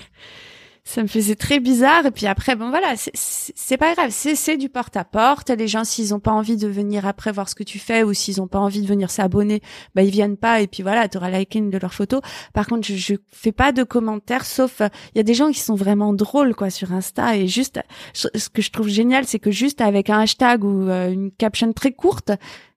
[0.84, 2.06] ça me faisait très bizarre.
[2.06, 5.50] Et puis après, bon voilà, c'est pas grave, c'est du porte-à-porte.
[5.50, 8.12] Les gens, s'ils ont pas envie de venir après voir ce que tu fais ou
[8.12, 9.62] s'ils ont pas envie de venir s'abonner,
[9.94, 10.60] bah ils viennent pas.
[10.60, 12.20] Et puis voilà, tu auras liké une de leurs photos.
[12.52, 14.80] Par contre, je, je fais pas de commentaires, sauf
[15.14, 17.36] il y a des gens qui sont vraiment drôles quoi sur Insta.
[17.36, 17.80] Et juste,
[18.12, 21.72] ce que je trouve génial, c'est que juste avec un hashtag ou euh, une caption
[21.72, 22.32] très courte,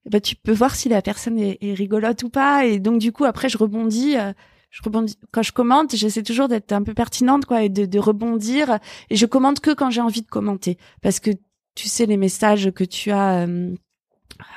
[0.09, 2.65] bah tu peux voir si la personne est, est rigolote ou pas.
[2.65, 4.15] Et donc du coup, après, je rebondis.
[4.17, 4.31] Euh,
[4.75, 7.97] je rebondis quand je commente, j'essaie toujours d'être un peu pertinente quoi et de, de
[7.97, 8.79] rebondir.
[9.09, 10.77] Et je commente que quand j'ai envie de commenter.
[11.01, 11.31] Parce que
[11.75, 13.73] tu sais les messages que tu as euh,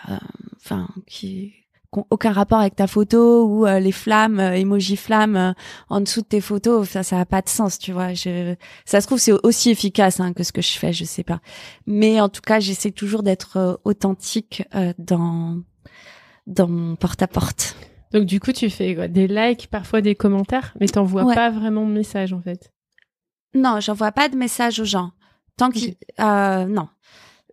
[0.08, 0.16] euh,
[0.56, 1.52] enfin qui
[1.96, 5.54] n'ont aucun rapport avec ta photo ou euh, les flammes emoji flammes
[5.88, 8.12] en dessous de tes photos ça ça a pas de sens tu vois.
[8.12, 8.56] Je
[8.86, 11.40] ça se trouve c'est aussi efficace hein, que ce que je fais je sais pas.
[11.86, 14.64] Mais en tout cas j'essaie toujours d'être authentique
[14.98, 15.60] dans
[16.48, 17.76] dans mon porte à porte
[18.12, 21.86] donc du coup, tu fais quoi, des likes, parfois des commentaires, mais t'envoies pas vraiment
[21.86, 22.72] de messages en fait?
[23.54, 25.12] Non, j'envoie pas de messages aux gens.
[25.56, 26.88] Tant qu'ils, euh, non.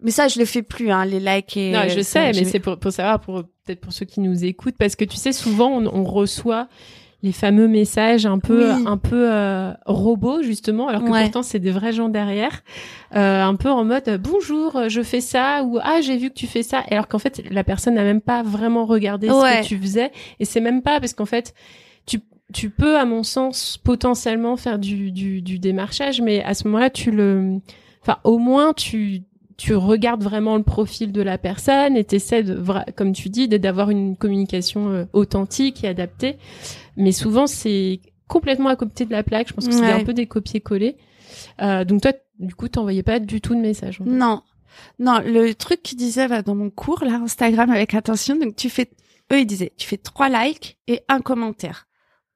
[0.01, 1.71] Mais ça, je le fais plus, hein, les likes et.
[1.71, 4.77] Non, je sais, mais c'est pour, pour savoir, pour peut-être pour ceux qui nous écoutent,
[4.77, 6.67] parce que tu sais, souvent on, on reçoit
[7.23, 11.71] les fameux messages un peu un peu euh, robots justement alors que pourtant c'est des
[11.71, 12.63] vrais gens derrière
[13.15, 16.47] euh, un peu en mode bonjour je fais ça ou ah j'ai vu que tu
[16.47, 19.77] fais ça alors qu'en fait la personne n'a même pas vraiment regardé ce que tu
[19.77, 21.53] faisais et c'est même pas parce qu'en fait
[22.05, 22.19] tu
[22.53, 26.89] tu peux à mon sens potentiellement faire du du, du démarchage mais à ce moment-là
[26.89, 27.59] tu le
[28.01, 29.23] enfin au moins tu
[29.57, 32.61] tu regardes vraiment le profil de la personne et t'essaies de,
[32.95, 36.37] comme tu dis, d'avoir une communication euh, authentique et adaptée.
[36.97, 39.49] Mais souvent, c'est complètement à côté de la plaque.
[39.49, 40.97] Je pense que c'est un peu des copier-coller.
[41.61, 43.99] Euh, donc toi, du coup, t'envoyais pas du tout de message.
[44.05, 44.41] Non,
[44.99, 45.19] non.
[45.25, 48.35] Le truc qu'ils disaient là, dans mon cours, là, Instagram avec attention.
[48.35, 48.89] Donc tu fais,
[49.31, 51.87] eux ils disaient, tu fais trois likes et un commentaire.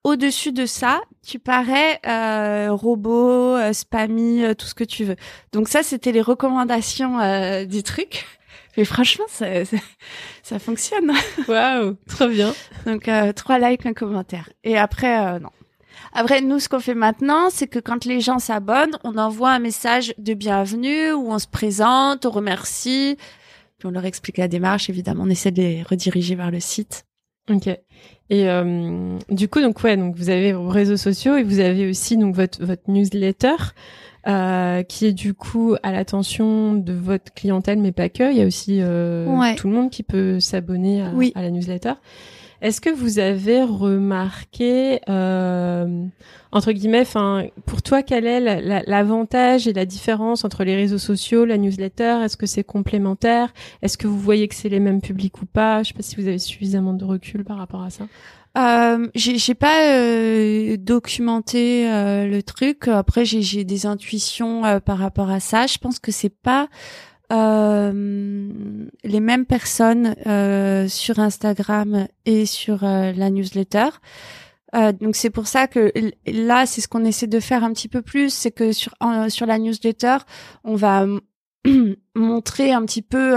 [0.05, 5.17] Au-dessus de ça, tu parais euh, robot, euh, spammy, euh, tout ce que tu veux.
[5.51, 8.25] Donc ça, c'était les recommandations euh, du truc.
[8.79, 9.45] Mais franchement, ça,
[10.41, 11.11] ça, fonctionne.
[11.49, 12.53] Waouh, trop bien.
[12.85, 14.49] Donc trois likes, un commentaire.
[14.63, 15.49] Et après, non.
[16.13, 19.59] Après, nous, ce qu'on fait maintenant, c'est que quand les gens s'abonnent, on envoie un
[19.59, 23.17] message de bienvenue où on se présente, on remercie,
[23.79, 24.89] puis on leur explique la démarche.
[24.89, 27.05] Évidemment, on essaie de les rediriger vers le site.
[27.49, 27.67] Ok.
[27.67, 31.89] Et euh, du coup, donc ouais, donc vous avez vos réseaux sociaux et vous avez
[31.89, 33.57] aussi donc votre votre newsletter
[34.27, 38.31] euh, qui est du coup à l'attention de votre clientèle, mais pas que.
[38.31, 41.93] Il y a aussi euh, tout le monde qui peut s'abonner à, à, la newsletter.
[42.61, 46.05] Est-ce que vous avez remarqué, euh,
[46.51, 48.41] entre guillemets, enfin, pour toi, quel est
[48.85, 52.17] l'avantage et la différence entre les réseaux sociaux, la newsletter?
[52.23, 53.53] Est-ce que c'est complémentaire?
[53.81, 55.83] Est-ce que vous voyez que c'est les mêmes publics ou pas?
[55.83, 58.07] Je sais pas si vous avez suffisamment de recul par rapport à ça.
[58.59, 62.87] Euh, j'ai pas euh, documenté euh, le truc.
[62.87, 65.65] Après, j'ai des intuitions euh, par rapport à ça.
[65.65, 66.67] Je pense que c'est pas
[67.31, 70.15] les mêmes personnes
[70.89, 73.89] sur Instagram et sur la newsletter.
[74.73, 75.93] donc c'est pour ça que
[76.25, 78.93] là, c'est ce qu'on essaie de faire un petit peu plus, c'est que sur
[79.27, 80.17] sur la newsletter,
[80.63, 81.05] on va
[82.15, 83.35] montrer un petit peu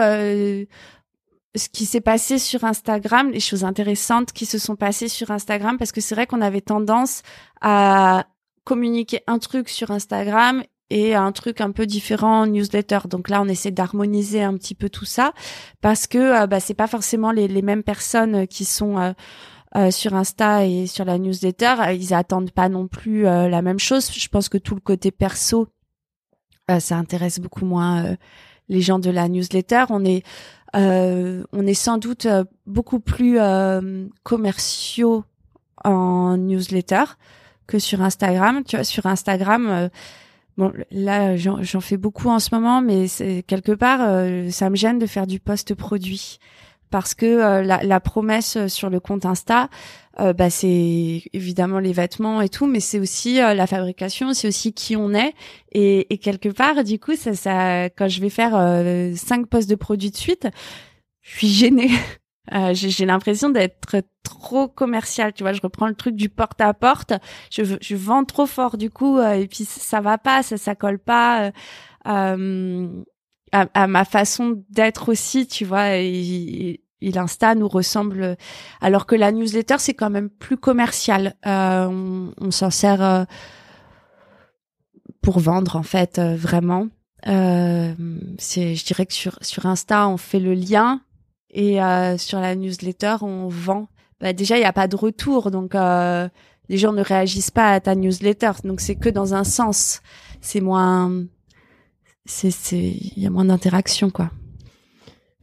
[1.55, 5.76] ce qui s'est passé sur Instagram, les choses intéressantes qui se sont passées sur Instagram,
[5.78, 7.22] parce que c'est vrai qu'on avait tendance
[7.61, 8.26] à
[8.64, 13.00] communiquer un truc sur Instagram et un truc un peu différent en newsletter.
[13.09, 15.32] Donc là, on essaie d'harmoniser un petit peu tout ça
[15.80, 19.12] parce que euh, bah, c'est pas forcément les, mêmes personnes qui sont euh,
[19.74, 21.76] euh, sur Insta et sur la newsletter.
[21.94, 24.11] Ils attendent pas non plus la même chose.
[24.12, 25.68] Je pense que tout le côté perso,
[26.78, 28.16] ça intéresse beaucoup moins
[28.68, 29.84] les gens de la newsletter.
[29.88, 30.24] On est
[30.74, 35.24] euh, on est sans doute euh, beaucoup plus euh, commerciaux
[35.84, 37.04] en newsletter
[37.66, 38.62] que sur Instagram.
[38.64, 39.90] Tu vois, sur Instagram,
[40.56, 43.06] bon, là, j'en fais beaucoup en ce moment, mais
[43.46, 44.00] quelque part,
[44.50, 46.38] ça me gêne de faire du post produit
[46.93, 49.68] parce que la, la, promesse sur le compte Insta,
[50.20, 54.47] euh, bah, c'est évidemment les vêtements et tout, mais c'est aussi euh, la fabrication, c'est
[54.47, 55.34] aussi qui on est.
[55.72, 59.70] Et, et, quelque part, du coup, ça, ça, quand je vais faire euh, cinq postes
[59.70, 60.49] de produits de suite,
[61.22, 61.90] je suis gênée.
[62.72, 65.55] j'ai l'impression d'être trop commercial, tu vois.
[65.55, 67.14] Je reprends le truc du porte à porte.
[67.51, 70.99] Je, je vends trop fort du coup, et puis ça va pas, ça, ça colle
[70.99, 71.53] pas.
[72.05, 72.36] À,
[73.53, 75.97] à, ma façon d'être aussi, tu vois.
[75.97, 76.82] Et,
[77.16, 78.36] Insta nous ressemble,
[78.80, 81.34] alors que la newsletter c'est quand même plus commercial.
[81.46, 83.24] Euh, on, s'en sert euh,
[85.20, 86.88] pour vendre en fait, euh, vraiment.
[87.24, 91.00] c'est, je dirais que sur sur Insta on fait le lien
[91.50, 91.78] et
[92.18, 93.88] sur la newsletter on vend.
[94.20, 97.80] Bah, déjà il n'y a pas de retour, donc les gens ne réagissent pas à
[97.80, 100.00] ta newsletter, donc c'est que dans un sens.
[100.40, 101.24] C'est moins,
[102.24, 104.30] c'est c'est il y a moins d'interaction quoi.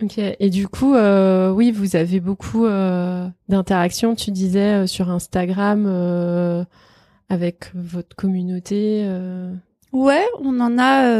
[0.02, 0.18] Ok.
[0.18, 4.16] Et du coup, euh, oui, vous avez beaucoup euh, d'interactions.
[4.16, 6.64] Tu disais euh, sur Instagram euh,
[7.28, 9.04] avec votre communauté.
[9.06, 9.54] Euh.
[9.91, 11.12] Ouais, on en a.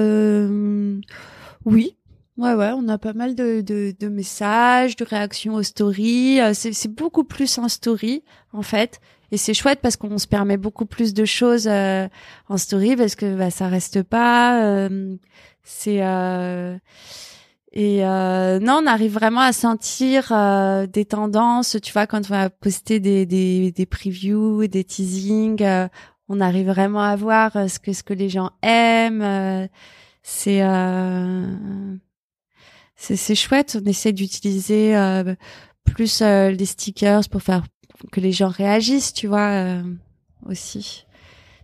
[1.66, 1.98] Oui,
[2.38, 6.40] ouais, ouais, on a pas mal de, de, de messages, de réactions aux stories.
[6.54, 8.24] C'est beaucoup plus en story
[8.54, 9.02] en fait.
[9.32, 13.36] Et c'est chouette parce qu'on se permet beaucoup plus de choses en story parce que
[13.36, 14.88] bah, ça reste pas.
[15.64, 16.02] c'est
[17.72, 21.78] et euh, non, on arrive vraiment à sentir euh, des tendances.
[21.84, 25.88] Tu vois, quand on va poster des des, des previews, des teasings, euh,
[26.30, 29.22] on arrive vraiment à voir euh, ce que ce que les gens aiment.
[29.22, 29.68] Euh,
[30.24, 30.62] c'est
[32.96, 33.78] c'est c'est chouette.
[33.82, 34.94] On essaie d'utiliser
[35.86, 37.64] plus les stickers pour faire
[38.12, 39.14] que les gens réagissent.
[39.14, 39.82] Tu vois
[40.46, 41.06] aussi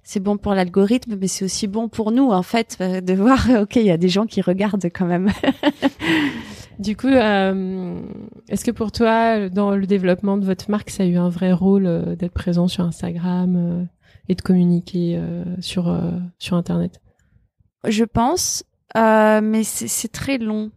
[0.08, 3.48] c'est bon pour l'algorithme, mais c'est aussi bon pour nous, en fait, euh, de voir,
[3.62, 5.32] ok, il y a des gens qui regardent quand même.
[6.80, 8.00] du coup, euh,
[8.48, 11.52] est-ce que pour toi, dans le développement de votre marque, ça a eu un vrai
[11.52, 13.88] rôle euh, d'être présent sur Instagram
[14.30, 15.20] et de communiquer
[15.60, 15.96] sur
[16.40, 17.02] sur Internet?
[17.88, 18.64] Je pense,
[18.96, 20.72] mais c'est très long.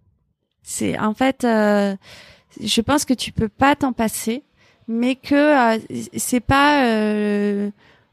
[0.63, 4.43] C'est en fait, je pense que tu peux pas t'en passer,
[4.87, 5.79] mais que
[6.17, 6.83] c'est pas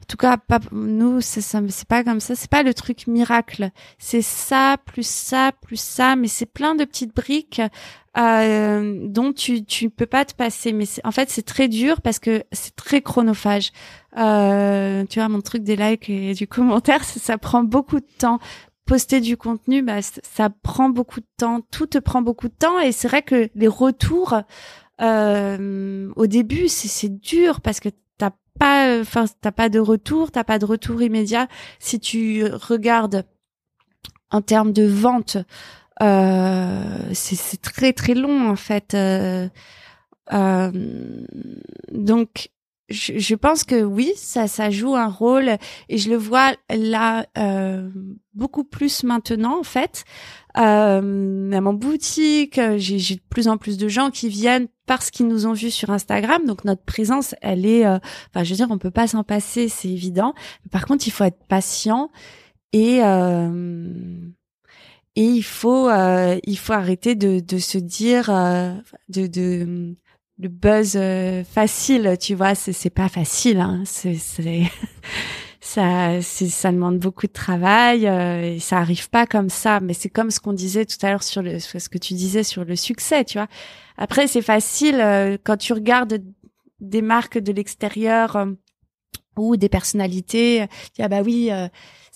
[0.05, 2.35] en tout cas, pas, nous, c'est pas comme ça.
[2.35, 3.71] C'est pas le truc miracle.
[3.97, 7.59] C'est ça, plus ça, plus ça, mais c'est plein de petites briques
[8.15, 10.73] euh, dont tu tu peux pas te passer.
[10.73, 13.71] Mais en fait, c'est très dur parce que c'est très chronophage.
[14.15, 18.07] Euh, tu vois, mon truc des likes et du commentaire, ça, ça prend beaucoup de
[18.19, 18.39] temps
[18.85, 22.79] poster du contenu, bah, ça prend beaucoup de temps, tout te prend beaucoup de temps,
[22.79, 24.35] et c'est vrai que les retours
[25.01, 27.89] euh, au début, c'est dur parce que
[28.59, 31.47] pas, euh, enfin, t'as pas de retour, t'as pas de retour immédiat.
[31.79, 33.25] Si tu regardes
[34.31, 35.37] en termes de vente,
[36.01, 38.93] euh, c'est très très long en fait.
[38.93, 39.47] Euh,
[40.33, 40.71] euh,
[41.91, 42.49] donc
[42.89, 45.57] je, je, pense que oui, ça, ça joue un rôle
[45.89, 47.89] et je le vois là euh,
[48.33, 50.05] beaucoup plus maintenant en fait.
[50.57, 55.27] Euh, à mon boutique, j'ai de plus en plus de gens qui viennent parce qu'ils
[55.27, 56.45] nous ont vus sur Instagram.
[56.45, 57.97] Donc notre présence, elle est, euh,
[58.29, 60.33] enfin je veux dire, on peut pas s'en passer, c'est évident.
[60.71, 62.09] Par contre, il faut être patient
[62.73, 63.89] et euh,
[65.15, 68.27] et il faut euh, il faut arrêter de, de se dire
[69.09, 69.95] de, de
[70.37, 70.97] le buzz
[71.49, 73.83] facile, tu vois, c'est c'est pas facile, hein.
[73.85, 74.17] c'est
[75.65, 79.79] ça ça demande beaucoup de travail et ça arrive pas comme ça.
[79.79, 82.43] Mais c'est comme ce qu'on disait tout à l'heure sur le ce que tu disais
[82.43, 83.47] sur le succès, tu vois.
[83.97, 84.97] Après c'est facile
[85.43, 86.23] quand tu regardes
[86.79, 88.47] des marques de l'extérieur
[89.37, 90.67] ou des personnalités.
[90.95, 91.51] Tu ah bah oui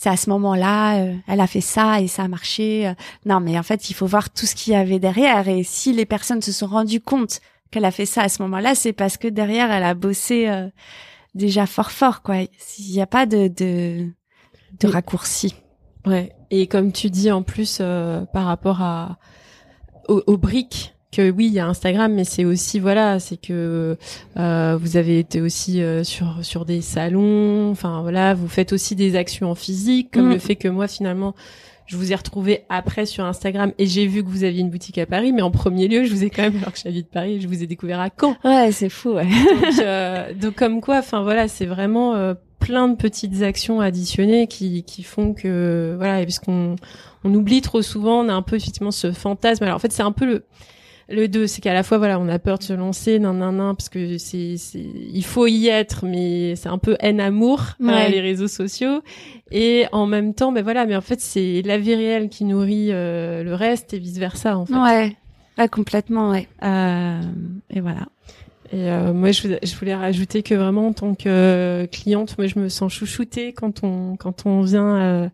[0.01, 2.87] c'est à ce moment-là, euh, elle a fait ça et ça a marché.
[2.87, 2.93] Euh.
[3.25, 5.49] Non, mais en fait, il faut voir tout ce qu'il y avait derrière.
[5.49, 8.75] Et si les personnes se sont rendues compte qu'elle a fait ça à ce moment-là,
[8.75, 10.69] c'est parce que derrière, elle a bossé euh,
[11.35, 12.37] déjà fort fort, quoi.
[12.41, 14.07] Il n'y a pas de de,
[14.79, 15.55] de raccourci.
[16.05, 16.33] Ouais.
[16.51, 17.79] Et comme tu dis en plus
[18.33, 19.17] par rapport à
[20.07, 23.97] aux briques que oui, il y a Instagram, mais c'est aussi voilà, c'est que
[24.37, 28.95] euh, vous avez été aussi euh, sur sur des salons, enfin voilà, vous faites aussi
[28.95, 30.33] des actions en physique, comme mm.
[30.33, 31.33] le fait que moi finalement
[31.89, 34.99] je vous ai retrouvé après sur Instagram et j'ai vu que vous aviez une boutique
[34.99, 37.41] à Paris, mais en premier lieu, je vous ai quand même, alors que j'habite Paris,
[37.41, 38.35] je vous ai découvert à Caen.
[38.43, 39.13] Ouais, c'est fou.
[39.13, 39.25] Ouais.
[39.25, 44.45] Donc, euh, donc comme quoi, enfin voilà, c'est vraiment euh, plein de petites actions additionnées
[44.45, 46.75] qui qui font que voilà, puisqu'on
[47.23, 49.63] on oublie trop souvent, on a un peu effectivement ce fantasme.
[49.63, 50.45] Alors en fait, c'est un peu le
[51.09, 53.55] le deux, c'est qu'à la fois, voilà, on a peur de se lancer, nan, nan,
[53.55, 58.07] nan, parce que c'est, c'est, il faut y être, mais c'est un peu haine-amour, euh,
[58.07, 59.01] les réseaux sociaux.
[59.51, 62.89] Et en même temps, ben voilà, mais en fait, c'est la vie réelle qui nourrit
[62.91, 64.75] euh, le reste et vice versa, en fait.
[64.75, 65.67] Ouais.
[65.69, 66.47] complètement, ouais.
[66.63, 67.21] Euh,
[67.69, 68.07] et voilà.
[68.71, 72.59] Et euh, moi, je, je, voulais rajouter que vraiment, en tant que cliente, moi, je
[72.59, 75.29] me sens chouchoutée quand on, quand on vient euh,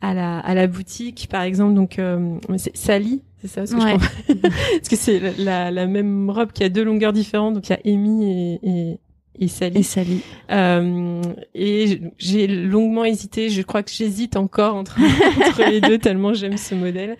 [0.00, 1.74] à la, à la boutique, par exemple.
[1.74, 3.96] Donc, euh, c'est Sally, c'est ça parce que, ouais.
[4.40, 7.54] parce que c'est la, la, même robe qui a deux longueurs différentes.
[7.54, 8.98] Donc, il y a Amy et, et,
[9.38, 9.78] et Sally.
[9.78, 10.20] Et Sally.
[10.50, 11.22] Euh,
[11.54, 13.48] et j'ai longuement hésité.
[13.48, 14.98] Je crois que j'hésite encore entre,
[15.48, 17.16] entre les deux tellement j'aime ce modèle.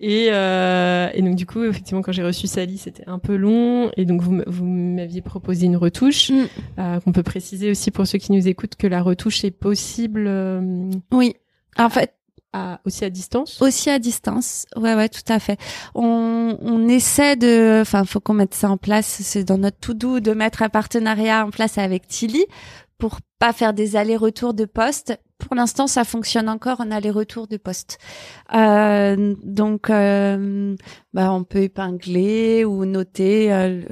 [0.00, 3.92] Et, euh, et donc du coup, effectivement, quand j'ai reçu Sally, c'était un peu long.
[3.96, 6.46] Et donc vous, vous m'aviez proposé une retouche mm.
[6.80, 10.28] euh, qu'on peut préciser aussi pour ceux qui nous écoutent que la retouche est possible.
[11.12, 11.34] Oui.
[11.76, 12.14] En fait,
[12.54, 13.60] à, aussi à distance?
[13.60, 15.58] Aussi à distance, ouais, ouais, tout à fait.
[15.94, 19.06] On, on essaie de, enfin, faut qu'on mette ça en place.
[19.06, 22.46] C'est dans notre tout doux de mettre un partenariat en place avec Tilly
[22.96, 25.18] pour pas faire des allers-retours de poste.
[25.38, 27.98] Pour l'instant, ça fonctionne encore en aller-retour de poste.
[28.54, 30.76] Euh, donc, euh,
[31.12, 33.82] bah, on peut épingler ou noter euh,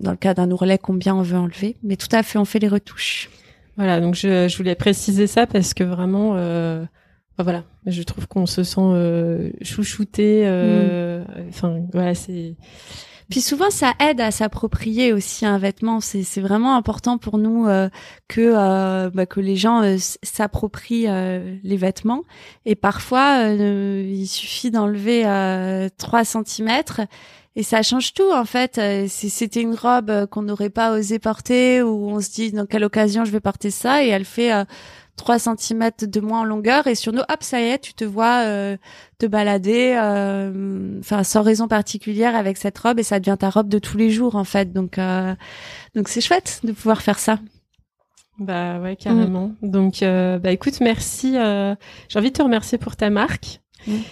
[0.00, 1.76] dans le cas d'un ourlet combien on veut enlever.
[1.82, 3.28] Mais tout à fait, on fait les retouches.
[3.76, 6.84] Voilà, donc je, je voulais préciser ça parce que vraiment, euh,
[7.38, 10.42] voilà, je trouve qu'on se sent euh, chouchouté.
[10.44, 11.48] Euh, mm.
[11.48, 12.54] Enfin, voilà, c'est.
[13.28, 16.00] Puis souvent, ça aide à s'approprier aussi un vêtement.
[16.00, 17.88] C'est c'est vraiment important pour nous euh,
[18.28, 22.22] que euh, bah, que les gens euh, s'approprient les vêtements.
[22.64, 25.22] Et parfois, il suffit d'enlever
[25.98, 27.00] 3 centimètres
[27.56, 28.80] et ça change tout en fait.
[29.08, 32.84] Si c'était une robe qu'on n'aurait pas osé porter ou on se dit dans quelle
[32.84, 34.52] occasion je vais porter ça et elle fait
[35.16, 38.04] 3 cm de moins en longueur et sur nous, hop, ça y est, tu te
[38.04, 38.76] vois euh,
[39.18, 43.68] te balader, euh, enfin sans raison particulière avec cette robe et ça devient ta robe
[43.68, 44.72] de tous les jours en fait.
[44.72, 45.34] Donc euh,
[45.94, 47.38] donc c'est chouette de pouvoir faire ça.
[48.38, 49.52] Bah ouais, carrément.
[49.62, 49.70] Mm.
[49.70, 51.32] Donc bah écoute, merci.
[51.32, 53.60] J'ai envie de te remercier pour ta marque.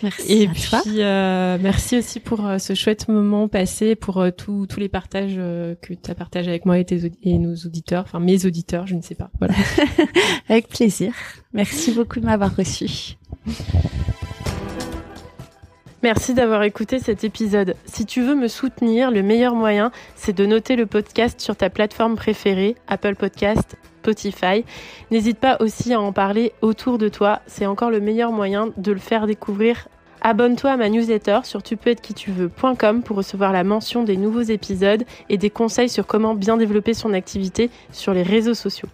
[0.02, 0.32] Merci.
[0.32, 4.88] Et puis euh, merci aussi pour euh, ce chouette moment passé, pour euh, tous les
[4.88, 8.86] partages que tu as partagé avec moi et, tes, et nos auditeurs, enfin mes auditeurs,
[8.86, 9.30] je ne sais pas.
[9.38, 9.54] Voilà.
[10.48, 11.12] avec plaisir.
[11.52, 13.16] Merci beaucoup de m'avoir reçu.
[16.02, 17.76] Merci d'avoir écouté cet épisode.
[17.86, 21.70] Si tu veux me soutenir, le meilleur moyen, c'est de noter le podcast sur ta
[21.70, 23.76] plateforme préférée, Apple Podcast,
[25.10, 28.92] N'hésite pas aussi à en parler autour de toi, c'est encore le meilleur moyen de
[28.92, 29.88] le faire découvrir.
[30.20, 35.50] Abonne-toi à ma newsletter sur tu pour recevoir la mention des nouveaux épisodes et des
[35.50, 38.88] conseils sur comment bien développer son activité sur les réseaux sociaux.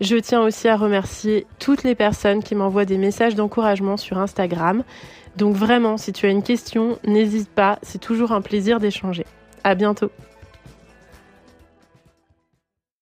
[0.00, 4.84] Je tiens aussi à remercier toutes les personnes qui m'envoient des messages d'encouragement sur Instagram.
[5.36, 9.26] Donc vraiment, si tu as une question, n'hésite pas, c'est toujours un plaisir d'échanger.
[9.64, 10.10] À bientôt.